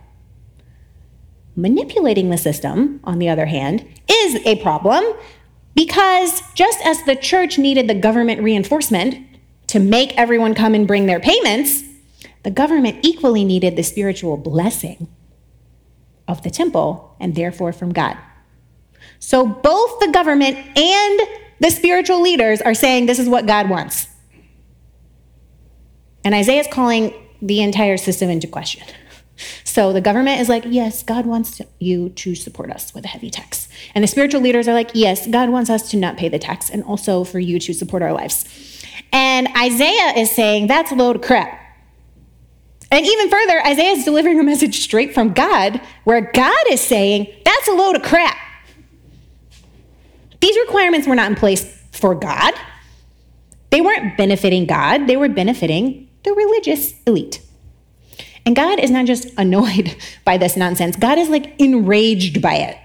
Manipulating 1.56 2.30
the 2.30 2.38
system, 2.38 3.00
on 3.04 3.20
the 3.20 3.30
other 3.30 3.46
hand, 3.46 3.86
is 4.10 4.36
a 4.46 4.62
problem 4.64 5.04
because 5.76 6.42
just 6.56 6.80
as 6.86 7.04
the 7.04 7.16
church 7.16 7.60
needed 7.60 7.88
the 7.88 7.94
government 7.94 8.42
reinforcement 8.42 9.18
to 9.68 9.80
make 9.80 10.18
everyone 10.18 10.56
come 10.56 10.74
and 10.74 10.88
bring 10.88 11.06
their 11.06 11.20
payments, 11.20 11.84
the 12.44 12.52
government 12.52 13.06
equally 13.06 13.44
needed 13.44 13.76
the 13.76 13.84
spiritual 13.84 14.38
blessing 14.38 15.08
of 16.28 16.44
the 16.44 16.50
temple 16.50 17.16
and 17.20 17.36
therefore 17.36 17.74
from 17.74 17.92
God. 17.92 18.18
So 19.20 19.46
both 19.46 20.00
the 20.00 20.10
government 20.12 20.58
and 20.78 21.20
the 21.60 21.70
spiritual 21.70 22.22
leaders 22.22 22.62
are 22.62 22.74
saying 22.74 23.06
this 23.06 23.20
is 23.20 23.30
what 23.30 23.46
God 23.46 23.70
wants. 23.70 24.08
And 26.24 26.34
Isaiah 26.34 26.62
is 26.62 26.68
calling 26.72 27.14
the 27.42 27.62
entire 27.62 27.98
system 27.98 28.30
into 28.30 28.48
question. 28.48 28.84
So 29.64 29.92
the 29.92 30.02
government 30.02 30.40
is 30.40 30.48
like, 30.48 30.64
yes, 30.66 31.04
God 31.04 31.26
wants 31.26 31.62
you 31.80 32.10
to 32.10 32.36
support 32.36 32.72
us 32.72 32.94
with 32.94 33.04
a 33.04 33.10
heavy 33.10 33.30
tax. 33.30 33.68
And 33.94 34.04
the 34.04 34.08
spiritual 34.08 34.42
leaders 34.42 34.68
are 34.68 34.74
like, 34.74 34.92
yes, 34.94 35.28
God 35.28 35.50
wants 35.50 35.70
us 35.70 35.90
to 35.92 35.98
not 35.98 36.18
pay 36.18 36.30
the 36.30 36.40
tax 36.40 36.70
and 36.70 36.84
also 36.84 37.24
for 37.24 37.40
you 37.40 37.60
to 37.60 37.74
support 37.74 38.02
our 38.02 38.14
lives. 38.14 38.46
And 39.12 39.48
Isaiah 39.58 40.14
is 40.16 40.32
saying 40.32 40.68
that's 40.68 40.92
a 40.92 40.96
load 40.96 41.18
of 41.18 41.22
crap. 41.22 41.60
And 42.92 43.06
even 43.06 43.30
further, 43.30 43.62
Isaiah 43.66 43.92
is 43.92 44.06
delivering 44.06 44.40
a 44.40 44.44
message 44.44 44.80
straight 44.80 45.14
from 45.14 45.34
God 45.34 45.82
where 46.06 46.32
God 46.32 46.64
is 46.70 46.80
saying 46.82 47.28
that's 47.44 47.68
a 47.68 47.74
load 47.74 47.98
of 47.98 48.04
crap. 48.04 48.38
These 50.42 50.58
requirements 50.58 51.08
were 51.08 51.16
not 51.16 51.30
in 51.30 51.36
place 51.36 51.66
for 51.92 52.16
God. 52.16 52.54
They 53.70 53.82
weren't 53.82 54.18
benefiting 54.18 54.66
God, 54.66 55.08
they 55.08 55.18
were 55.18 55.30
benefiting 55.30 56.10
the 56.24 56.34
religious 56.34 56.94
elite. 57.06 57.42
And 58.46 58.56
God 58.56 58.80
is 58.80 58.92
not 58.92 59.06
just 59.06 59.28
annoyed 59.38 59.96
by 60.26 60.38
this 60.38 60.56
nonsense, 60.56 60.96
God 60.96 61.18
is 61.18 61.30
like 61.30 61.60
enraged 61.60 62.42
by 62.42 62.56
it. 62.56 62.78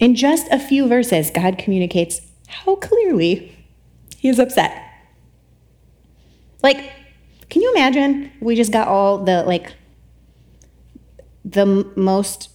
In 0.00 0.14
just 0.14 0.48
a 0.50 0.58
few 0.58 0.88
verses, 0.88 1.30
God 1.30 1.58
communicates 1.58 2.20
how 2.48 2.76
clearly 2.76 3.56
he 4.16 4.28
is 4.28 4.38
upset. 4.38 4.80
Like, 6.62 6.92
can 7.50 7.62
you 7.62 7.72
imagine 7.72 8.32
we 8.40 8.56
just 8.56 8.72
got 8.72 8.88
all 8.88 9.18
the 9.18 9.44
like 9.44 9.72
the 11.44 11.66
most 11.94 12.50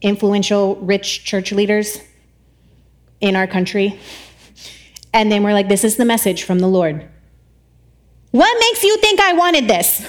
influential 0.00 0.76
rich 0.76 1.24
church 1.24 1.50
leaders 1.52 2.00
in 3.20 3.36
our 3.36 3.46
country 3.46 3.98
and 5.12 5.32
then 5.32 5.42
we're 5.42 5.52
like 5.52 5.68
this 5.68 5.84
is 5.84 5.96
the 5.96 6.04
message 6.04 6.44
from 6.44 6.58
the 6.58 6.68
Lord. 6.68 7.08
What 8.30 8.56
makes 8.60 8.84
you 8.84 8.96
think 8.98 9.20
I 9.20 9.32
wanted 9.32 9.68
this? 9.68 10.06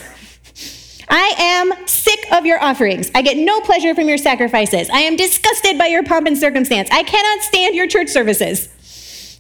I 1.10 1.34
am 1.40 1.88
sick 1.88 2.20
of 2.32 2.46
your 2.46 2.62
offerings. 2.62 3.10
I 3.16 3.22
get 3.22 3.38
no 3.38 3.62
pleasure 3.62 3.96
from 3.96 4.08
your 4.08 4.18
sacrifices. 4.18 4.90
I 4.90 5.00
am 5.00 5.16
disgusted 5.16 5.78
by 5.78 5.88
your 5.88 6.04
pomp 6.04 6.28
and 6.28 6.38
circumstance. 6.38 6.90
I 6.92 7.04
cannot 7.04 7.44
stand 7.44 7.76
your 7.76 7.88
church 7.88 8.10
services. 8.10 8.70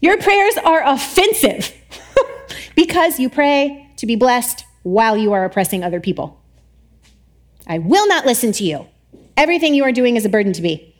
Your 0.01 0.17
prayers 0.17 0.57
are 0.57 0.83
offensive 0.83 1.75
because 2.75 3.19
you 3.19 3.29
pray 3.29 3.91
to 3.97 4.07
be 4.07 4.15
blessed 4.15 4.65
while 4.81 5.17
you 5.17 5.33
are 5.33 5.45
oppressing 5.45 5.83
other 5.83 5.99
people. 5.99 6.41
I 7.67 7.77
will 7.77 8.07
not 8.07 8.25
listen 8.25 8.51
to 8.53 8.63
you. 8.63 8.88
Everything 9.38 9.75
you 9.75 9.83
are 9.83 9.91
doing 9.91 10.15
is 10.15 10.25
a 10.25 10.29
burden 10.29 10.53
to 10.53 10.61
me. 10.61 10.95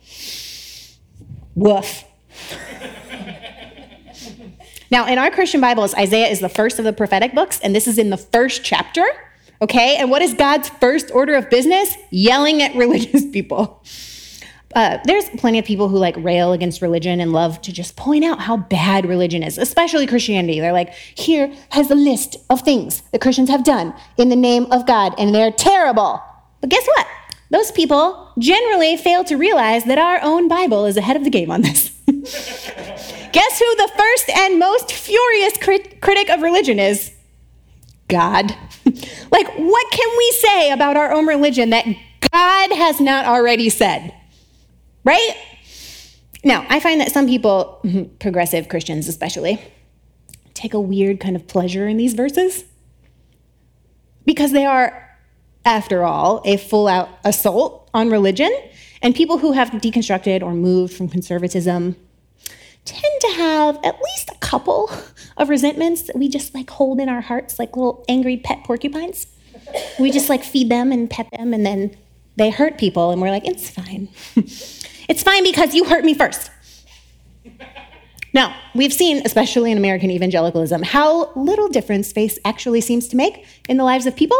Woof. 1.56 2.04
now, 4.90 5.06
in 5.06 5.18
our 5.18 5.30
Christian 5.30 5.60
Bibles, 5.60 5.94
Isaiah 5.94 6.28
is 6.28 6.40
the 6.40 6.48
first 6.48 6.78
of 6.78 6.84
the 6.84 6.92
prophetic 6.92 7.34
books, 7.34 7.60
and 7.60 7.74
this 7.74 7.86
is 7.86 7.98
in 7.98 8.10
the 8.10 8.16
first 8.16 8.64
chapter. 8.64 9.04
Okay, 9.62 9.96
and 9.96 10.10
what 10.10 10.22
is 10.22 10.34
God's 10.34 10.68
first 10.68 11.10
order 11.10 11.34
of 11.34 11.50
business? 11.50 11.94
Yelling 12.10 12.62
at 12.62 12.74
religious 12.74 13.26
people. 13.26 13.82
Uh, 14.74 14.98
there's 15.04 15.28
plenty 15.30 15.58
of 15.58 15.64
people 15.64 15.88
who 15.88 15.98
like 15.98 16.14
rail 16.18 16.52
against 16.52 16.80
religion 16.80 17.20
and 17.20 17.32
love 17.32 17.60
to 17.60 17.72
just 17.72 17.96
point 17.96 18.24
out 18.24 18.40
how 18.40 18.56
bad 18.56 19.04
religion 19.04 19.42
is, 19.42 19.58
especially 19.58 20.06
Christianity. 20.06 20.60
They're 20.60 20.72
like, 20.72 20.94
here 20.94 21.52
has 21.70 21.90
a 21.90 21.96
list 21.96 22.36
of 22.50 22.60
things 22.60 23.02
that 23.10 23.20
Christians 23.20 23.50
have 23.50 23.64
done 23.64 23.92
in 24.16 24.28
the 24.28 24.36
name 24.36 24.66
of 24.70 24.86
God, 24.86 25.14
and 25.18 25.34
they're 25.34 25.50
terrible. 25.50 26.22
But 26.60 26.70
guess 26.70 26.86
what? 26.86 27.06
Those 27.50 27.72
people 27.72 28.30
generally 28.38 28.96
fail 28.96 29.24
to 29.24 29.36
realize 29.36 29.84
that 29.84 29.98
our 29.98 30.20
own 30.22 30.46
Bible 30.46 30.86
is 30.86 30.96
ahead 30.96 31.16
of 31.16 31.24
the 31.24 31.30
game 31.30 31.50
on 31.50 31.62
this. 31.62 31.90
guess 33.32 33.58
who 33.58 33.76
the 33.76 33.90
first 33.96 34.30
and 34.30 34.58
most 34.58 34.92
furious 34.92 35.56
crit- 35.58 36.00
critic 36.00 36.28
of 36.30 36.42
religion 36.42 36.78
is? 36.78 37.12
God. 38.08 38.50
like, 39.30 39.48
what 39.56 39.92
can 39.92 40.16
we 40.18 40.32
say 40.32 40.70
about 40.72 40.96
our 40.96 41.12
own 41.12 41.26
religion 41.26 41.70
that 41.70 41.86
God 42.30 42.72
has 42.72 43.00
not 43.00 43.24
already 43.26 43.68
said? 43.68 44.12
Right? 45.04 45.36
Now, 46.44 46.66
I 46.68 46.80
find 46.80 47.00
that 47.00 47.12
some 47.12 47.26
people, 47.26 47.80
progressive 48.18 48.68
Christians 48.68 49.08
especially, 49.08 49.60
take 50.54 50.74
a 50.74 50.80
weird 50.80 51.20
kind 51.20 51.36
of 51.36 51.46
pleasure 51.46 51.86
in 51.86 51.96
these 51.96 52.14
verses 52.14 52.64
because 54.24 54.52
they 54.52 54.66
are, 54.66 55.16
after 55.64 56.02
all, 56.02 56.42
a 56.44 56.56
full 56.56 56.88
out 56.88 57.08
assault 57.24 57.79
on 57.94 58.10
religion. 58.10 58.50
And 59.02 59.14
people 59.14 59.38
who 59.38 59.52
have 59.52 59.70
deconstructed 59.70 60.42
or 60.42 60.52
moved 60.52 60.94
from 60.94 61.08
conservatism 61.08 61.96
tend 62.84 63.20
to 63.20 63.28
have 63.34 63.76
at 63.84 64.00
least 64.02 64.30
a 64.30 64.38
couple 64.40 64.90
of 65.36 65.48
resentments 65.48 66.02
that 66.02 66.16
we 66.16 66.28
just 66.28 66.54
like 66.54 66.68
hold 66.70 67.00
in 67.00 67.08
our 67.08 67.20
hearts 67.20 67.58
like 67.58 67.76
little 67.76 68.04
angry 68.08 68.36
pet 68.36 68.64
porcupines. 68.64 69.26
We 69.98 70.10
just 70.10 70.28
like 70.28 70.42
feed 70.42 70.68
them 70.68 70.90
and 70.90 71.08
pet 71.08 71.28
them, 71.32 71.54
and 71.54 71.64
then 71.64 71.96
they 72.36 72.50
hurt 72.50 72.78
people, 72.78 73.10
and 73.10 73.20
we're 73.20 73.30
like, 73.30 73.46
it's 73.46 73.70
fine. 73.70 74.08
It's 74.34 75.22
fine 75.22 75.44
because 75.44 75.74
you 75.74 75.84
hurt 75.84 76.04
me 76.04 76.14
first. 76.14 76.50
Now, 78.32 78.56
we've 78.74 78.92
seen, 78.92 79.22
especially 79.24 79.72
in 79.72 79.78
American 79.78 80.10
evangelicalism, 80.10 80.82
how 80.82 81.32
little 81.34 81.68
difference 81.68 82.12
faith 82.12 82.38
actually 82.44 82.80
seems 82.80 83.08
to 83.08 83.16
make 83.16 83.46
in 83.68 83.76
the 83.76 83.84
lives 83.84 84.06
of 84.06 84.16
people. 84.16 84.38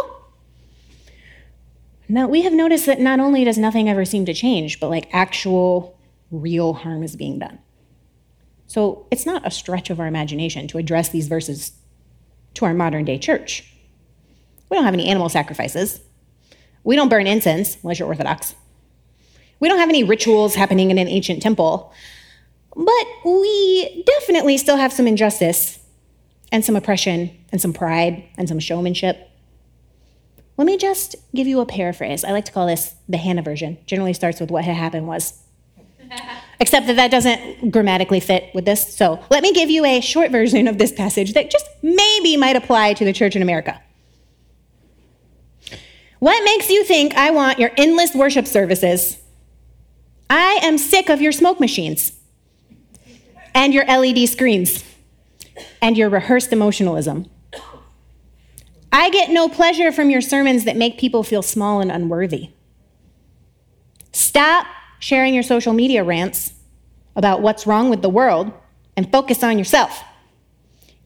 Now, 2.11 2.27
we 2.27 2.41
have 2.41 2.51
noticed 2.51 2.87
that 2.87 2.99
not 2.99 3.21
only 3.21 3.45
does 3.45 3.57
nothing 3.57 3.87
ever 3.87 4.03
seem 4.03 4.25
to 4.25 4.33
change, 4.33 4.81
but 4.81 4.89
like 4.89 5.07
actual, 5.13 5.97
real 6.29 6.73
harm 6.73 7.03
is 7.03 7.15
being 7.15 7.39
done. 7.39 7.59
So 8.67 9.07
it's 9.11 9.25
not 9.25 9.47
a 9.47 9.51
stretch 9.51 9.89
of 9.89 9.97
our 9.97 10.07
imagination 10.07 10.67
to 10.67 10.77
address 10.77 11.07
these 11.07 11.29
verses 11.29 11.71
to 12.55 12.65
our 12.65 12.73
modern 12.73 13.05
day 13.05 13.17
church. 13.17 13.73
We 14.69 14.75
don't 14.75 14.83
have 14.83 14.93
any 14.93 15.07
animal 15.07 15.29
sacrifices. 15.29 16.01
We 16.83 16.97
don't 16.97 17.07
burn 17.07 17.27
incense 17.27 17.77
unless 17.81 17.99
you're 17.99 18.09
Orthodox. 18.09 18.55
We 19.61 19.69
don't 19.69 19.79
have 19.79 19.87
any 19.87 20.03
rituals 20.03 20.55
happening 20.55 20.91
in 20.91 20.97
an 20.97 21.07
ancient 21.07 21.41
temple, 21.41 21.93
but 22.75 23.07
we 23.23 24.03
definitely 24.05 24.57
still 24.57 24.75
have 24.75 24.91
some 24.91 25.07
injustice 25.07 25.79
and 26.51 26.65
some 26.65 26.75
oppression 26.75 27.31
and 27.53 27.61
some 27.61 27.71
pride 27.71 28.25
and 28.37 28.49
some 28.49 28.59
showmanship. 28.59 29.30
Let 30.57 30.65
me 30.65 30.77
just 30.77 31.15
give 31.33 31.47
you 31.47 31.59
a 31.59 31.65
paraphrase. 31.65 32.23
I 32.23 32.31
like 32.31 32.45
to 32.45 32.51
call 32.51 32.67
this 32.67 32.95
the 33.09 33.17
Hannah 33.17 33.41
version. 33.41 33.77
Generally 33.85 34.13
starts 34.13 34.39
with 34.39 34.51
what 34.51 34.63
had 34.63 34.75
happened 34.75 35.07
was. 35.07 35.39
Except 36.59 36.85
that 36.87 36.95
that 36.97 37.09
doesn't 37.09 37.71
grammatically 37.71 38.19
fit 38.19 38.53
with 38.53 38.65
this. 38.65 38.95
So 38.95 39.19
let 39.31 39.41
me 39.41 39.51
give 39.53 39.69
you 39.69 39.83
a 39.85 40.01
short 40.01 40.29
version 40.31 40.67
of 40.67 40.77
this 40.77 40.91
passage 40.91 41.33
that 41.33 41.49
just 41.49 41.65
maybe 41.81 42.37
might 42.37 42.55
apply 42.55 42.93
to 42.93 43.05
the 43.05 43.13
church 43.13 43.35
in 43.35 43.41
America. 43.41 43.81
What 46.19 46.43
makes 46.43 46.69
you 46.69 46.83
think 46.83 47.15
I 47.15 47.31
want 47.31 47.57
your 47.57 47.71
endless 47.77 48.13
worship 48.13 48.45
services 48.45 49.21
I 50.31 50.59
am 50.63 50.77
sick 50.77 51.09
of 51.09 51.19
your 51.19 51.33
smoke 51.33 51.59
machines 51.59 52.13
and 53.53 53.73
your 53.73 53.83
LED 53.83 54.29
screens 54.29 54.81
and 55.81 55.97
your 55.97 56.07
rehearsed 56.07 56.53
emotionalism. 56.53 57.29
I 58.91 59.09
get 59.09 59.29
no 59.29 59.47
pleasure 59.47 59.91
from 59.91 60.09
your 60.09 60.21
sermons 60.21 60.65
that 60.65 60.75
make 60.75 60.99
people 60.99 61.23
feel 61.23 61.41
small 61.41 61.79
and 61.79 61.91
unworthy. 61.91 62.49
Stop 64.11 64.67
sharing 64.99 65.33
your 65.33 65.43
social 65.43 65.73
media 65.73 66.03
rants 66.03 66.53
about 67.15 67.41
what's 67.41 67.65
wrong 67.65 67.89
with 67.89 68.01
the 68.01 68.09
world 68.09 68.51
and 68.97 69.11
focus 69.11 69.43
on 69.43 69.57
yourself. 69.57 70.03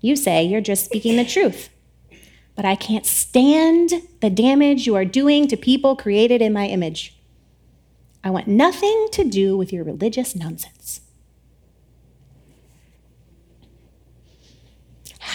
You 0.01 0.15
say 0.15 0.43
you're 0.43 0.61
just 0.61 0.85
speaking 0.85 1.15
the 1.15 1.25
truth, 1.25 1.69
but 2.55 2.65
I 2.65 2.75
can't 2.75 3.05
stand 3.05 3.91
the 4.21 4.29
damage 4.29 4.87
you 4.87 4.95
are 4.95 5.05
doing 5.05 5.47
to 5.47 5.57
people 5.57 5.95
created 5.95 6.41
in 6.41 6.53
my 6.53 6.67
image. 6.67 7.17
I 8.23 8.31
want 8.31 8.47
nothing 8.47 9.07
to 9.11 9.23
do 9.23 9.55
with 9.55 9.71
your 9.71 9.83
religious 9.83 10.35
nonsense. 10.35 11.01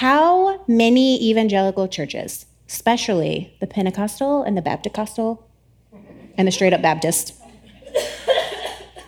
How 0.01 0.65
many 0.67 1.23
evangelical 1.29 1.87
churches, 1.87 2.47
especially 2.67 3.55
the 3.61 3.67
Pentecostal 3.67 4.43
and 4.43 4.57
the 4.57 4.63
Baptist 4.63 5.19
and 6.39 6.49
the 6.49 6.51
straight 6.51 6.73
up 6.73 6.81
Baptist, 6.81 7.35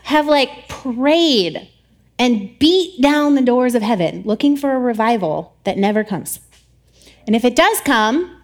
have 0.03 0.27
like 0.27 0.69
prayed 0.69 1.67
and 2.19 2.59
beat 2.59 3.01
down 3.01 3.37
the 3.37 3.41
doors 3.41 3.75
of 3.75 3.81
heaven 3.81 4.21
looking 4.27 4.55
for 4.55 4.75
a 4.75 4.79
revival 4.79 5.57
that 5.65 5.79
never 5.79 6.05
comes? 6.05 6.41
And 7.27 7.35
if 7.35 7.47
it 7.47 7.57
does 7.57 7.81
come, 7.81 8.43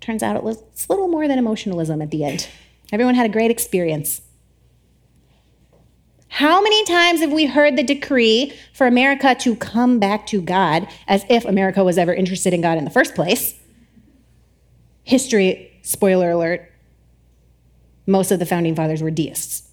turns 0.00 0.22
out 0.22 0.42
it's 0.42 0.86
a 0.86 0.90
little 0.90 1.08
more 1.08 1.28
than 1.28 1.38
emotionalism 1.38 2.00
at 2.00 2.10
the 2.10 2.24
end. 2.24 2.48
Everyone 2.90 3.16
had 3.16 3.26
a 3.26 3.28
great 3.28 3.50
experience. 3.50 4.22
How 6.40 6.62
many 6.62 6.82
times 6.86 7.20
have 7.20 7.32
we 7.32 7.44
heard 7.44 7.76
the 7.76 7.82
decree 7.82 8.54
for 8.72 8.86
America 8.86 9.34
to 9.40 9.54
come 9.56 9.98
back 9.98 10.26
to 10.28 10.40
God 10.40 10.88
as 11.06 11.22
if 11.28 11.44
America 11.44 11.84
was 11.84 11.98
ever 11.98 12.14
interested 12.14 12.54
in 12.54 12.62
God 12.62 12.78
in 12.78 12.86
the 12.86 12.90
first 12.90 13.14
place? 13.14 13.60
History, 15.04 15.70
spoiler 15.82 16.30
alert, 16.30 16.72
most 18.06 18.32
of 18.32 18.38
the 18.38 18.46
founding 18.46 18.74
fathers 18.74 19.02
were 19.02 19.10
deists. 19.10 19.68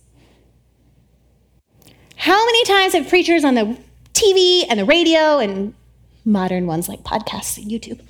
How 2.17 2.45
many 2.45 2.65
times 2.65 2.91
have 2.91 3.07
preachers 3.07 3.45
on 3.45 3.55
the 3.55 3.77
TV 4.11 4.65
and 4.69 4.77
the 4.77 4.83
radio 4.83 5.39
and 5.39 5.73
modern 6.25 6.67
ones 6.67 6.89
like 6.89 7.01
podcasts 7.01 7.57
and 7.57 7.71
YouTube 7.71 8.01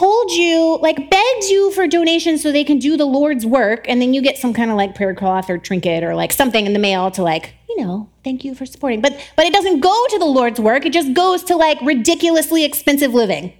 told 0.00 0.30
you, 0.30 0.78
like 0.80 1.10
begged 1.10 1.44
you 1.44 1.70
for 1.72 1.86
donations 1.86 2.42
so 2.42 2.50
they 2.50 2.64
can 2.64 2.78
do 2.78 2.96
the 2.96 3.04
Lord's 3.04 3.44
work, 3.44 3.86
and 3.86 4.00
then 4.00 4.14
you 4.14 4.22
get 4.22 4.38
some 4.38 4.54
kind 4.54 4.70
of 4.70 4.76
like 4.78 4.94
prayer 4.94 5.14
cloth 5.14 5.50
or 5.50 5.58
trinket 5.58 6.02
or 6.02 6.14
like 6.14 6.32
something 6.32 6.64
in 6.64 6.72
the 6.72 6.78
mail 6.78 7.10
to 7.10 7.22
like, 7.22 7.52
you 7.68 7.76
know, 7.78 8.08
thank 8.24 8.42
you 8.42 8.54
for 8.54 8.64
supporting. 8.64 9.02
But 9.02 9.12
but 9.36 9.44
it 9.44 9.52
doesn't 9.52 9.80
go 9.80 10.06
to 10.08 10.18
the 10.18 10.24
Lord's 10.24 10.58
work, 10.58 10.86
it 10.86 10.94
just 10.94 11.12
goes 11.12 11.44
to 11.44 11.56
like 11.56 11.78
ridiculously 11.82 12.64
expensive 12.64 13.12
living. 13.12 13.52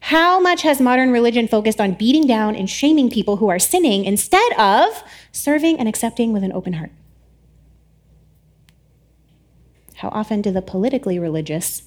How 0.00 0.40
much 0.40 0.60
has 0.62 0.78
modern 0.78 1.10
religion 1.10 1.48
focused 1.48 1.80
on 1.80 1.94
beating 1.94 2.26
down 2.26 2.56
and 2.56 2.68
shaming 2.68 3.08
people 3.08 3.36
who 3.36 3.48
are 3.48 3.58
sinning 3.58 4.04
instead 4.04 4.52
of 4.58 5.02
serving 5.32 5.78
and 5.78 5.88
accepting 5.88 6.34
with 6.34 6.44
an 6.44 6.52
open 6.52 6.74
heart? 6.74 6.92
How 9.96 10.08
often 10.10 10.42
do 10.42 10.50
the 10.50 10.62
politically 10.62 11.18
religious 11.18 11.82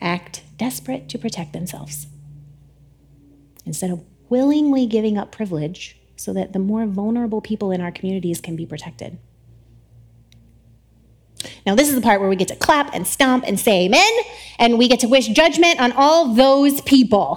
act 0.00 0.42
desperate 0.62 1.08
to 1.08 1.18
protect 1.18 1.52
themselves. 1.52 2.06
Instead 3.66 3.90
of 3.90 4.04
willingly 4.28 4.86
giving 4.86 5.18
up 5.18 5.32
privilege 5.32 5.96
so 6.14 6.32
that 6.32 6.52
the 6.52 6.58
more 6.60 6.86
vulnerable 6.86 7.40
people 7.40 7.72
in 7.72 7.80
our 7.80 7.90
communities 7.90 8.40
can 8.40 8.54
be 8.54 8.64
protected. 8.64 9.18
Now, 11.66 11.74
this 11.74 11.88
is 11.88 11.96
the 11.96 12.00
part 12.00 12.20
where 12.20 12.30
we 12.30 12.36
get 12.36 12.46
to 12.48 12.54
clap 12.54 12.94
and 12.94 13.04
stomp 13.04 13.42
and 13.44 13.58
say 13.58 13.86
amen, 13.86 14.12
and 14.60 14.78
we 14.78 14.86
get 14.86 15.00
to 15.00 15.08
wish 15.08 15.26
judgment 15.26 15.80
on 15.80 15.90
all 15.96 16.32
those 16.32 16.80
people 16.82 17.32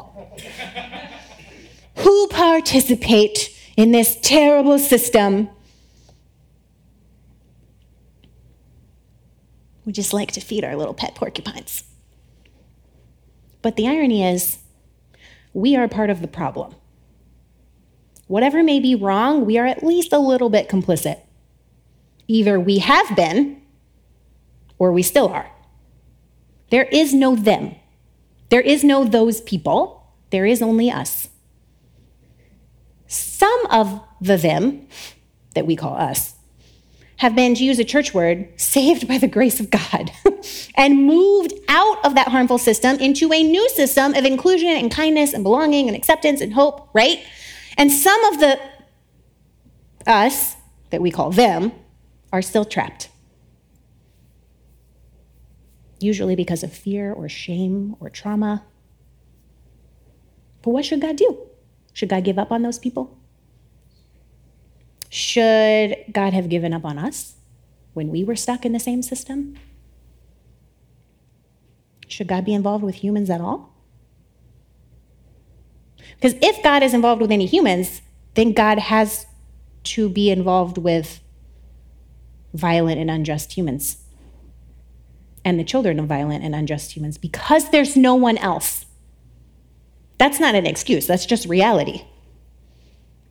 who 1.96 2.28
participate 2.28 3.50
in 3.76 3.92
this 3.92 4.20
terrible 4.22 4.78
system. 4.78 5.50
We 9.84 9.94
just 9.94 10.14
like 10.14 10.32
to 10.34 10.42
feed 10.42 10.64
our 10.64 10.76
little 10.76 10.94
pet 10.94 11.16
porcupines. 11.16 11.84
But 13.66 13.78
the 13.78 13.88
irony 13.88 14.24
is, 14.24 14.60
we 15.52 15.76
are 15.76 15.88
part 15.88 16.12
of 16.12 16.22
the 16.22 16.28
problem. 16.28 16.76
Whatever 18.28 18.62
may 18.62 18.80
be 18.80 18.94
wrong, 18.94 19.44
we 19.44 19.58
are 19.58 19.66
at 19.66 19.82
least 19.82 20.14
a 20.14 20.20
little 20.20 20.52
bit 20.52 20.70
complicit. 20.70 21.22
Either 22.28 22.60
we 22.60 22.78
have 22.78 23.16
been, 23.16 23.60
or 24.78 24.92
we 24.92 25.02
still 25.02 25.30
are. 25.30 25.50
There 26.70 26.84
is 26.92 27.12
no 27.12 27.36
them. 27.36 27.74
There 28.50 28.62
is 28.62 28.84
no 28.84 29.04
those 29.04 29.42
people. 29.42 30.14
There 30.30 30.46
is 30.46 30.62
only 30.62 30.92
us. 30.92 31.30
Some 33.08 33.66
of 33.72 34.00
the 34.22 34.38
them 34.38 34.88
that 35.56 35.66
we 35.66 35.76
call 35.76 35.96
us 35.96 36.35
have 37.18 37.36
been, 37.36 37.56
to 37.56 37.64
use 37.64 37.80
a 37.80 37.84
church 37.84 38.14
word, 38.14 38.50
saved 38.60 39.08
by 39.08 39.18
the 39.18 39.28
grace 39.28 39.60
of 39.60 39.70
God 39.70 40.12
and 40.76 41.06
moved 41.06 41.54
out 41.70 42.06
of 42.06 42.16
that 42.16 42.28
harmful 42.28 42.58
system 42.58 42.98
into 42.98 43.32
a 43.32 43.44
new 43.44 43.70
system 43.70 44.14
of 44.14 44.26
inclusion 44.26 44.70
and 44.70 44.92
kindness 44.92 45.34
and 45.34 45.44
belonging 45.44 45.88
and 45.88 45.96
acceptance 45.96 46.42
and 46.42 46.54
hope, 46.54 46.90
right? 46.94 47.24
And 47.78 47.92
some 47.92 48.24
of 48.26 48.40
the 48.40 48.60
us 50.08 50.56
that 50.92 51.02
we 51.02 51.10
call 51.10 51.32
them 51.32 51.72
are 52.32 52.42
still 52.42 52.66
trapped 52.66 53.10
usually 56.00 56.36
because 56.36 56.64
of 56.64 56.72
fear 56.72 57.12
or 57.12 57.28
shame 57.28 57.96
or 58.00 58.10
trauma. 58.10 58.64
But 60.62 60.72
what 60.72 60.86
should 60.86 61.02
God 61.02 61.16
do? 61.16 61.38
Should 61.94 62.10
God 62.10 62.24
give 62.24 62.40
up 62.40 62.52
on 62.52 62.62
those 62.62 62.80
people? 62.80 63.18
Should 65.10 65.98
God 66.12 66.34
have 66.34 66.50
given 66.50 66.74
up 66.74 66.86
on 66.86 66.98
us 66.98 67.36
when 67.94 68.10
we 68.10 68.24
were 68.24 68.36
stuck 68.36 68.66
in 68.66 68.74
the 68.74 68.80
same 68.80 69.02
system? 69.02 69.56
Should 72.08 72.28
God 72.28 72.46
be 72.46 72.54
involved 72.54 72.84
with 72.84 72.96
humans 72.96 73.30
at 73.30 73.42
all? 73.42 73.74
Because 76.16 76.36
if 76.42 76.64
God 76.64 76.84
is 76.84 76.94
involved 76.94 77.22
with 77.22 77.32
any 77.32 77.46
humans, 77.46 78.02
then 78.36 78.54
God 78.54 78.80
has 78.80 79.26
to 79.84 80.10
be 80.10 80.30
involved 80.30 80.78
with 80.78 81.22
violent 82.54 83.00
and 83.00 83.12
unjust 83.12 83.54
humans 83.54 83.98
and 85.44 85.60
the 85.60 85.64
children 85.64 86.00
of 86.00 86.08
violent 86.08 86.44
and 86.44 86.56
unjust 86.56 86.96
humans 86.96 87.18
because 87.18 87.70
there's 87.70 87.96
no 87.96 88.16
one 88.16 88.38
else. 88.38 88.86
That's 90.18 90.40
not 90.40 90.56
an 90.56 90.66
excuse, 90.66 91.06
that's 91.06 91.26
just 91.26 91.48
reality. 91.48 92.06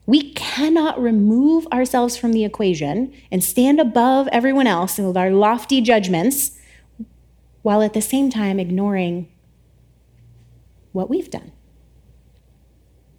We 0.05 0.31
cannot 0.33 1.01
remove 1.01 1.65
ourselves 1.67 2.15
from 2.15 2.31
the 2.31 2.45
equation 2.45 3.13
and 3.31 3.43
stand 3.43 3.79
above 3.79 4.27
everyone 4.31 4.67
else 4.67 4.97
with 4.97 5.17
our 5.17 5.31
lofty 5.31 5.81
judgments 5.81 6.51
while 7.63 7.81
at 7.81 7.93
the 7.93 8.01
same 8.01 8.29
time 8.29 8.59
ignoring 8.59 9.27
what 10.91 11.09
we've 11.09 11.29
done. 11.29 11.51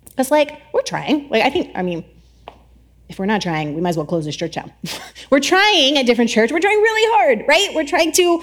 Because, 0.07 0.31
like, 0.31 0.63
we're 0.73 0.83
trying. 0.83 1.29
Like, 1.29 1.43
I 1.43 1.51
think, 1.51 1.73
I 1.75 1.83
mean, 1.83 2.05
if 3.09 3.19
we're 3.19 3.27
not 3.27 3.43
trying, 3.43 3.75
we 3.75 3.81
might 3.81 3.91
as 3.91 3.97
well 3.97 4.07
close 4.07 4.25
this 4.25 4.37
church 4.37 4.55
down. 4.55 4.73
we're 5.31 5.41
trying 5.41 5.97
a 5.97 6.05
different 6.05 6.31
church. 6.31 6.53
We're 6.53 6.61
trying 6.61 6.79
really 6.79 7.17
hard, 7.17 7.45
right? 7.49 7.75
We're 7.75 7.87
trying 7.87 8.13
to 8.13 8.43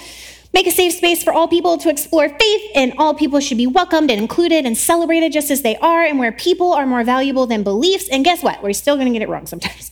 Make 0.54 0.68
a 0.68 0.72
safe 0.72 0.94
space 0.94 1.24
for 1.24 1.34
all 1.34 1.48
people 1.48 1.80
to 1.80 1.90
explore 1.90 2.30
faith, 2.30 2.72
and 2.76 2.94
all 3.00 3.16
people 3.16 3.40
should 3.40 3.58
be 3.58 3.66
welcomed 3.66 4.12
and 4.12 4.22
included 4.22 4.66
and 4.66 4.78
celebrated 4.78 5.34
just 5.34 5.50
as 5.50 5.64
they 5.64 5.76
are, 5.78 6.04
and 6.04 6.20
where 6.20 6.32
people 6.32 6.74
are 6.74 6.86
more 6.86 7.04
valuable 7.04 7.48
than 7.48 7.64
beliefs. 7.64 8.08
And 8.08 8.24
guess 8.24 8.44
what? 8.44 8.62
We're 8.62 8.74
still 8.74 8.96
going 8.96 9.08
to 9.08 9.14
get 9.14 9.24
it 9.24 9.30
wrong 9.30 9.48
sometimes. 9.48 9.92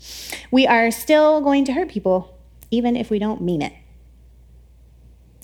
we 0.50 0.66
are 0.66 0.90
still 0.90 1.40
going 1.40 1.64
to 1.64 1.72
hurt 1.72 1.88
people, 1.88 2.38
even 2.70 2.94
if 2.94 3.08
we 3.08 3.18
don't 3.18 3.40
mean 3.40 3.62
it. 3.62 3.72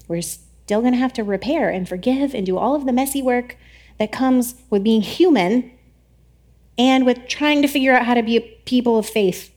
We're 0.06 0.20
still 0.20 0.82
going 0.82 0.92
to 0.92 0.98
have 0.98 1.14
to 1.14 1.24
repair 1.24 1.70
and 1.70 1.88
forgive 1.88 2.34
and 2.34 2.44
do 2.44 2.58
all 2.58 2.74
of 2.74 2.84
the 2.84 2.92
messy 2.92 3.22
work 3.22 3.56
that 3.98 4.12
comes 4.12 4.54
with 4.68 4.84
being 4.84 5.00
human 5.00 5.72
and 6.76 7.06
with 7.06 7.26
trying 7.26 7.62
to 7.62 7.68
figure 7.68 7.94
out 7.94 8.04
how 8.04 8.14
to 8.14 8.22
be 8.22 8.36
a 8.36 8.40
people 8.40 8.98
of 8.98 9.06
faith 9.06 9.50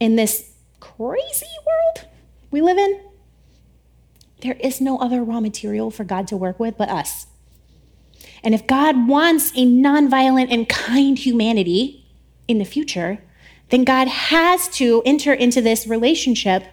in 0.00 0.16
this 0.16 0.52
crazy 0.80 1.46
world 1.64 2.08
we 2.50 2.60
live 2.60 2.78
in. 2.78 3.09
There 4.40 4.56
is 4.60 4.80
no 4.80 4.98
other 4.98 5.22
raw 5.22 5.40
material 5.40 5.90
for 5.90 6.04
God 6.04 6.26
to 6.28 6.36
work 6.36 6.58
with 6.58 6.76
but 6.76 6.88
us. 6.88 7.26
And 8.42 8.54
if 8.54 8.66
God 8.66 9.08
wants 9.08 9.50
a 9.50 9.66
nonviolent 9.66 10.48
and 10.50 10.68
kind 10.68 11.18
humanity 11.18 12.06
in 12.48 12.58
the 12.58 12.64
future, 12.64 13.18
then 13.68 13.84
God 13.84 14.08
has 14.08 14.68
to 14.70 15.02
enter 15.04 15.32
into 15.32 15.60
this 15.60 15.86
relationship 15.86 16.64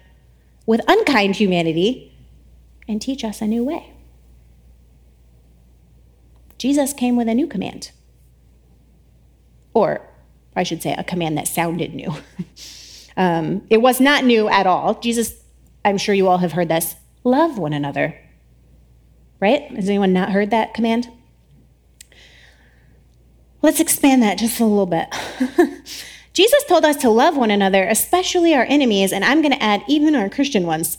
with 0.66 0.80
unkind 0.88 1.36
humanity 1.36 2.12
and 2.86 3.00
teach 3.00 3.24
us 3.24 3.40
a 3.40 3.46
new 3.46 3.64
way. 3.64 3.92
Jesus 6.58 6.92
came 6.92 7.16
with 7.16 7.28
a 7.28 7.34
new 7.34 7.46
command. 7.46 7.92
Or, 9.74 10.08
I 10.56 10.64
should 10.64 10.82
say, 10.82 10.94
a 10.98 11.04
command 11.04 11.38
that 11.38 11.46
sounded 11.46 11.94
new. 11.94 12.12
um, 13.16 13.64
it 13.70 13.80
was 13.80 14.00
not 14.00 14.24
new 14.24 14.48
at 14.48 14.66
all. 14.66 14.94
Jesus, 15.00 15.40
I'm 15.84 15.98
sure 15.98 16.14
you 16.14 16.26
all 16.26 16.38
have 16.38 16.52
heard 16.52 16.68
this, 16.68 16.96
love 17.24 17.58
one 17.58 17.72
another. 17.72 18.18
Right? 19.40 19.62
Has 19.70 19.88
anyone 19.88 20.12
not 20.12 20.30
heard 20.30 20.50
that 20.50 20.74
command? 20.74 21.08
Let's 23.62 23.80
expand 23.80 24.22
that 24.22 24.38
just 24.38 24.60
a 24.60 24.64
little 24.64 24.86
bit. 24.86 25.08
Jesus 26.32 26.64
told 26.64 26.84
us 26.84 26.96
to 26.98 27.10
love 27.10 27.36
one 27.36 27.50
another, 27.50 27.84
especially 27.84 28.54
our 28.54 28.64
enemies, 28.68 29.12
and 29.12 29.24
I'm 29.24 29.42
going 29.42 29.52
to 29.52 29.62
add 29.62 29.82
even 29.88 30.14
our 30.14 30.28
Christian 30.28 30.66
ones. 30.66 30.98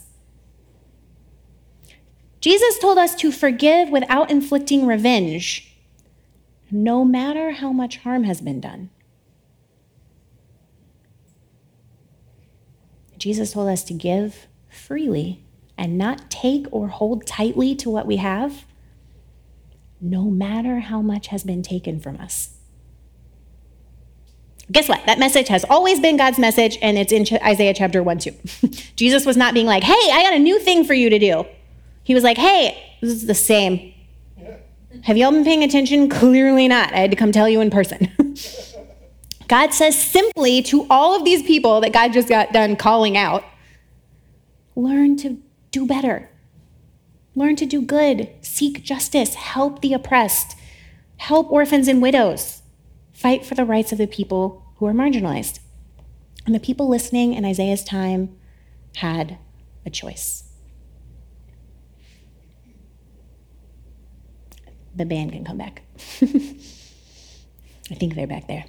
Jesus 2.40 2.78
told 2.78 2.98
us 2.98 3.14
to 3.16 3.32
forgive 3.32 3.90
without 3.90 4.30
inflicting 4.30 4.86
revenge, 4.86 5.76
no 6.70 7.04
matter 7.04 7.52
how 7.52 7.72
much 7.72 7.98
harm 7.98 8.24
has 8.24 8.40
been 8.40 8.60
done. 8.60 8.90
Jesus 13.18 13.52
told 13.52 13.68
us 13.68 13.84
to 13.84 13.94
give 13.94 14.46
freely 14.70 15.44
and 15.80 15.96
not 15.96 16.30
take 16.30 16.66
or 16.70 16.88
hold 16.88 17.26
tightly 17.26 17.74
to 17.74 17.88
what 17.88 18.06
we 18.06 18.16
have, 18.16 18.66
no 19.98 20.24
matter 20.24 20.80
how 20.80 21.00
much 21.00 21.28
has 21.28 21.42
been 21.42 21.62
taken 21.62 21.98
from 21.98 22.18
us. 22.18 22.58
Guess 24.70 24.90
what? 24.90 25.04
That 25.06 25.18
message 25.18 25.48
has 25.48 25.64
always 25.64 25.98
been 25.98 26.18
God's 26.18 26.38
message, 26.38 26.78
and 26.82 26.98
it's 26.98 27.12
in 27.12 27.26
Isaiah 27.42 27.74
chapter 27.74 28.02
1 28.02 28.18
2. 28.18 28.30
Jesus 28.96 29.24
was 29.24 29.38
not 29.38 29.54
being 29.54 29.66
like, 29.66 29.82
hey, 29.82 30.12
I 30.12 30.22
got 30.22 30.34
a 30.34 30.38
new 30.38 30.60
thing 30.60 30.84
for 30.84 30.94
you 30.94 31.08
to 31.08 31.18
do. 31.18 31.46
He 32.04 32.14
was 32.14 32.22
like, 32.22 32.36
hey, 32.36 32.96
this 33.00 33.10
is 33.10 33.26
the 33.26 33.34
same. 33.34 33.94
Have 35.02 35.16
y'all 35.16 35.32
been 35.32 35.44
paying 35.44 35.64
attention? 35.64 36.10
Clearly 36.10 36.68
not. 36.68 36.92
I 36.92 36.98
had 36.98 37.10
to 37.10 37.16
come 37.16 37.32
tell 37.32 37.48
you 37.48 37.62
in 37.62 37.70
person. 37.70 38.10
God 39.48 39.72
says 39.72 40.00
simply 40.00 40.62
to 40.64 40.86
all 40.90 41.16
of 41.16 41.24
these 41.24 41.42
people 41.42 41.80
that 41.80 41.92
God 41.92 42.12
just 42.12 42.28
got 42.28 42.52
done 42.52 42.76
calling 42.76 43.16
out 43.16 43.44
learn 44.76 45.16
to 45.16 45.40
do 45.70 45.86
better. 45.86 46.30
Learn 47.34 47.56
to 47.56 47.66
do 47.66 47.80
good, 47.80 48.28
seek 48.42 48.82
justice, 48.82 49.34
help 49.34 49.80
the 49.80 49.92
oppressed, 49.92 50.56
help 51.16 51.50
orphans 51.50 51.86
and 51.88 52.02
widows, 52.02 52.62
fight 53.12 53.44
for 53.44 53.54
the 53.54 53.64
rights 53.64 53.92
of 53.92 53.98
the 53.98 54.06
people 54.06 54.64
who 54.76 54.86
are 54.86 54.92
marginalized. 54.92 55.60
And 56.46 56.54
the 56.54 56.60
people 56.60 56.88
listening 56.88 57.34
in 57.34 57.44
Isaiah's 57.44 57.84
time 57.84 58.36
had 58.96 59.38
a 59.86 59.90
choice. 59.90 60.44
The 64.96 65.04
band 65.04 65.32
can 65.32 65.44
come 65.44 65.58
back. 65.58 65.82
I 67.90 67.94
think 67.94 68.14
they're 68.14 68.26
back 68.26 68.48
there. 68.48 68.64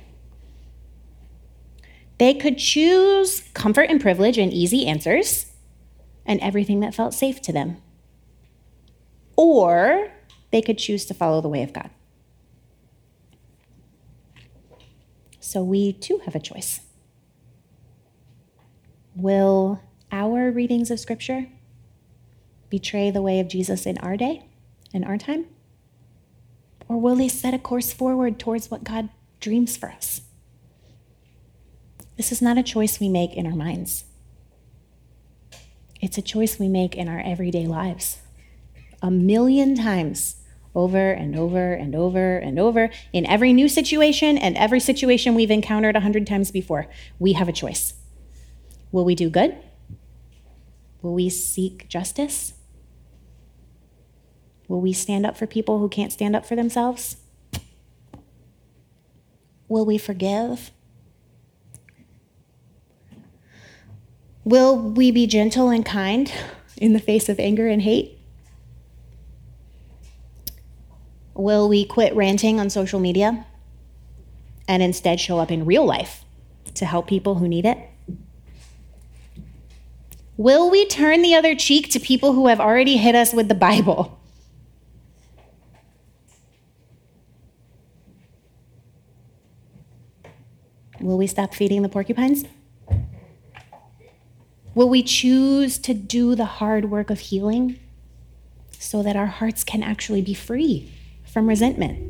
They 2.19 2.35
could 2.35 2.59
choose 2.59 3.41
comfort 3.55 3.89
and 3.89 3.99
privilege 3.99 4.37
and 4.37 4.53
easy 4.53 4.85
answers 4.85 5.50
and 6.25 6.39
everything 6.41 6.79
that 6.81 6.95
felt 6.95 7.13
safe 7.13 7.41
to 7.41 7.51
them. 7.51 7.77
Or 9.35 10.11
they 10.51 10.61
could 10.61 10.77
choose 10.77 11.05
to 11.05 11.13
follow 11.13 11.41
the 11.41 11.49
way 11.49 11.63
of 11.63 11.73
God. 11.73 11.89
So 15.39 15.63
we 15.63 15.93
too 15.93 16.21
have 16.25 16.35
a 16.35 16.39
choice. 16.39 16.81
Will 19.15 19.81
our 20.11 20.51
readings 20.51 20.91
of 20.91 20.99
Scripture 20.99 21.47
betray 22.69 23.11
the 23.11 23.21
way 23.21 23.39
of 23.39 23.47
Jesus 23.47 23.85
in 23.85 23.97
our 23.97 24.15
day, 24.15 24.45
in 24.93 25.03
our 25.03 25.17
time? 25.17 25.47
Or 26.87 26.99
will 26.99 27.15
they 27.15 27.27
set 27.27 27.53
a 27.53 27.59
course 27.59 27.91
forward 27.91 28.39
towards 28.39 28.69
what 28.69 28.83
God 28.83 29.09
dreams 29.39 29.75
for 29.75 29.89
us? 29.89 30.21
This 32.17 32.31
is 32.31 32.41
not 32.41 32.57
a 32.57 32.63
choice 32.63 32.99
we 32.99 33.09
make 33.09 33.33
in 33.33 33.45
our 33.45 33.55
minds. 33.55 34.05
It's 36.01 36.17
a 36.17 36.21
choice 36.21 36.57
we 36.57 36.67
make 36.67 36.95
in 36.95 37.07
our 37.07 37.19
everyday 37.19 37.67
lives. 37.67 38.17
A 39.03 39.11
million 39.11 39.75
times 39.75 40.37
over 40.73 41.11
and 41.11 41.37
over 41.37 41.73
and 41.73 41.95
over 41.95 42.37
and 42.37 42.57
over 42.57 42.89
in 43.13 43.25
every 43.25 43.53
new 43.53 43.69
situation 43.69 44.37
and 44.37 44.57
every 44.57 44.79
situation 44.79 45.35
we've 45.35 45.51
encountered 45.51 45.95
a 45.95 45.99
hundred 45.99 46.25
times 46.25 46.49
before, 46.49 46.87
we 47.19 47.33
have 47.33 47.47
a 47.47 47.53
choice. 47.53 47.93
Will 48.91 49.05
we 49.05 49.13
do 49.13 49.29
good? 49.29 49.55
Will 51.01 51.13
we 51.13 51.29
seek 51.29 51.87
justice? 51.87 52.53
Will 54.67 54.81
we 54.81 54.93
stand 54.93 55.25
up 55.25 55.37
for 55.37 55.45
people 55.45 55.79
who 55.79 55.89
can't 55.89 56.11
stand 56.11 56.35
up 56.35 56.45
for 56.45 56.55
themselves? 56.55 57.17
Will 59.67 59.85
we 59.85 59.97
forgive? 59.97 60.71
Will 64.43 64.75
we 64.77 65.11
be 65.11 65.27
gentle 65.27 65.69
and 65.69 65.85
kind 65.85 66.31
in 66.77 66.93
the 66.93 66.99
face 66.99 67.29
of 67.29 67.39
anger 67.39 67.67
and 67.67 67.81
hate? 67.81 68.17
Will 71.35 71.69
we 71.69 71.85
quit 71.85 72.15
ranting 72.15 72.59
on 72.59 72.69
social 72.69 72.99
media 72.99 73.45
and 74.67 74.81
instead 74.81 75.19
show 75.19 75.37
up 75.37 75.51
in 75.51 75.65
real 75.65 75.85
life 75.85 76.23
to 76.75 76.85
help 76.85 77.07
people 77.07 77.35
who 77.35 77.47
need 77.47 77.65
it? 77.65 77.77
Will 80.37 80.71
we 80.71 80.87
turn 80.87 81.21
the 81.21 81.35
other 81.35 81.53
cheek 81.53 81.91
to 81.91 81.99
people 81.99 82.33
who 82.33 82.47
have 82.47 82.59
already 82.59 82.97
hit 82.97 83.13
us 83.13 83.33
with 83.33 83.47
the 83.47 83.55
Bible? 83.55 84.19
Will 90.99 91.17
we 91.17 91.27
stop 91.27 91.53
feeding 91.53 91.81
the 91.81 91.89
porcupines? 91.89 92.45
Will 94.73 94.87
we 94.87 95.03
choose 95.03 95.77
to 95.79 95.93
do 95.93 96.33
the 96.33 96.45
hard 96.45 96.89
work 96.89 97.09
of 97.09 97.19
healing 97.19 97.77
so 98.71 99.03
that 99.03 99.17
our 99.17 99.27
hearts 99.27 99.65
can 99.65 99.83
actually 99.83 100.21
be 100.21 100.33
free 100.33 100.89
from 101.25 101.47
resentment? 101.47 102.07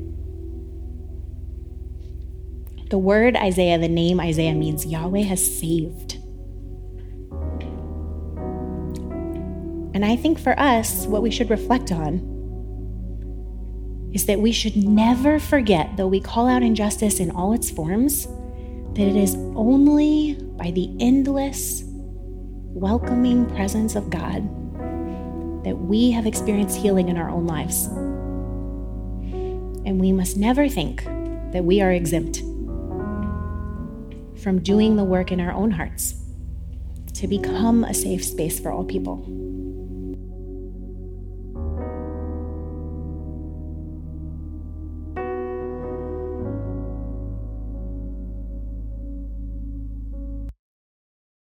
The 2.91 2.99
word 2.99 3.35
Isaiah, 3.35 3.79
the 3.79 3.87
name 3.87 4.19
Isaiah 4.19 4.53
means 4.53 4.85
Yahweh 4.85 5.21
has 5.21 5.59
saved. 5.59 6.17
And 9.93 10.05
I 10.05 10.15
think 10.15 10.39
for 10.39 10.57
us, 10.59 11.07
what 11.07 11.23
we 11.23 11.31
should 11.31 11.49
reflect 11.49 11.91
on 11.91 12.27
is 14.13 14.25
that 14.25 14.39
we 14.39 14.51
should 14.51 14.75
never 14.75 15.39
forget, 15.39 15.97
though 15.97 16.07
we 16.07 16.19
call 16.19 16.47
out 16.47 16.61
injustice 16.61 17.19
in 17.19 17.31
all 17.31 17.53
its 17.53 17.71
forms, 17.71 18.27
that 18.93 19.07
it 19.07 19.15
is 19.15 19.35
only 19.55 20.35
by 20.57 20.69
the 20.71 20.93
endless, 20.99 21.83
welcoming 22.73 23.45
presence 23.47 23.95
of 23.95 24.09
God 24.09 24.43
that 25.63 25.75
we 25.75 26.11
have 26.11 26.25
experienced 26.25 26.77
healing 26.77 27.09
in 27.09 27.17
our 27.17 27.29
own 27.29 27.45
lives. 27.45 27.85
And 29.85 29.99
we 29.99 30.11
must 30.11 30.37
never 30.37 30.69
think 30.69 31.03
that 31.51 31.63
we 31.65 31.81
are 31.81 31.91
exempt 31.91 32.39
from 34.41 34.59
doing 34.63 34.95
the 34.95 35.03
work 35.03 35.31
in 35.31 35.39
our 35.39 35.51
own 35.51 35.71
hearts 35.71 36.15
to 37.13 37.27
become 37.27 37.83
a 37.83 37.93
safe 37.93 38.23
space 38.23 38.59
for 38.59 38.71
all 38.71 38.83
people. 38.83 39.25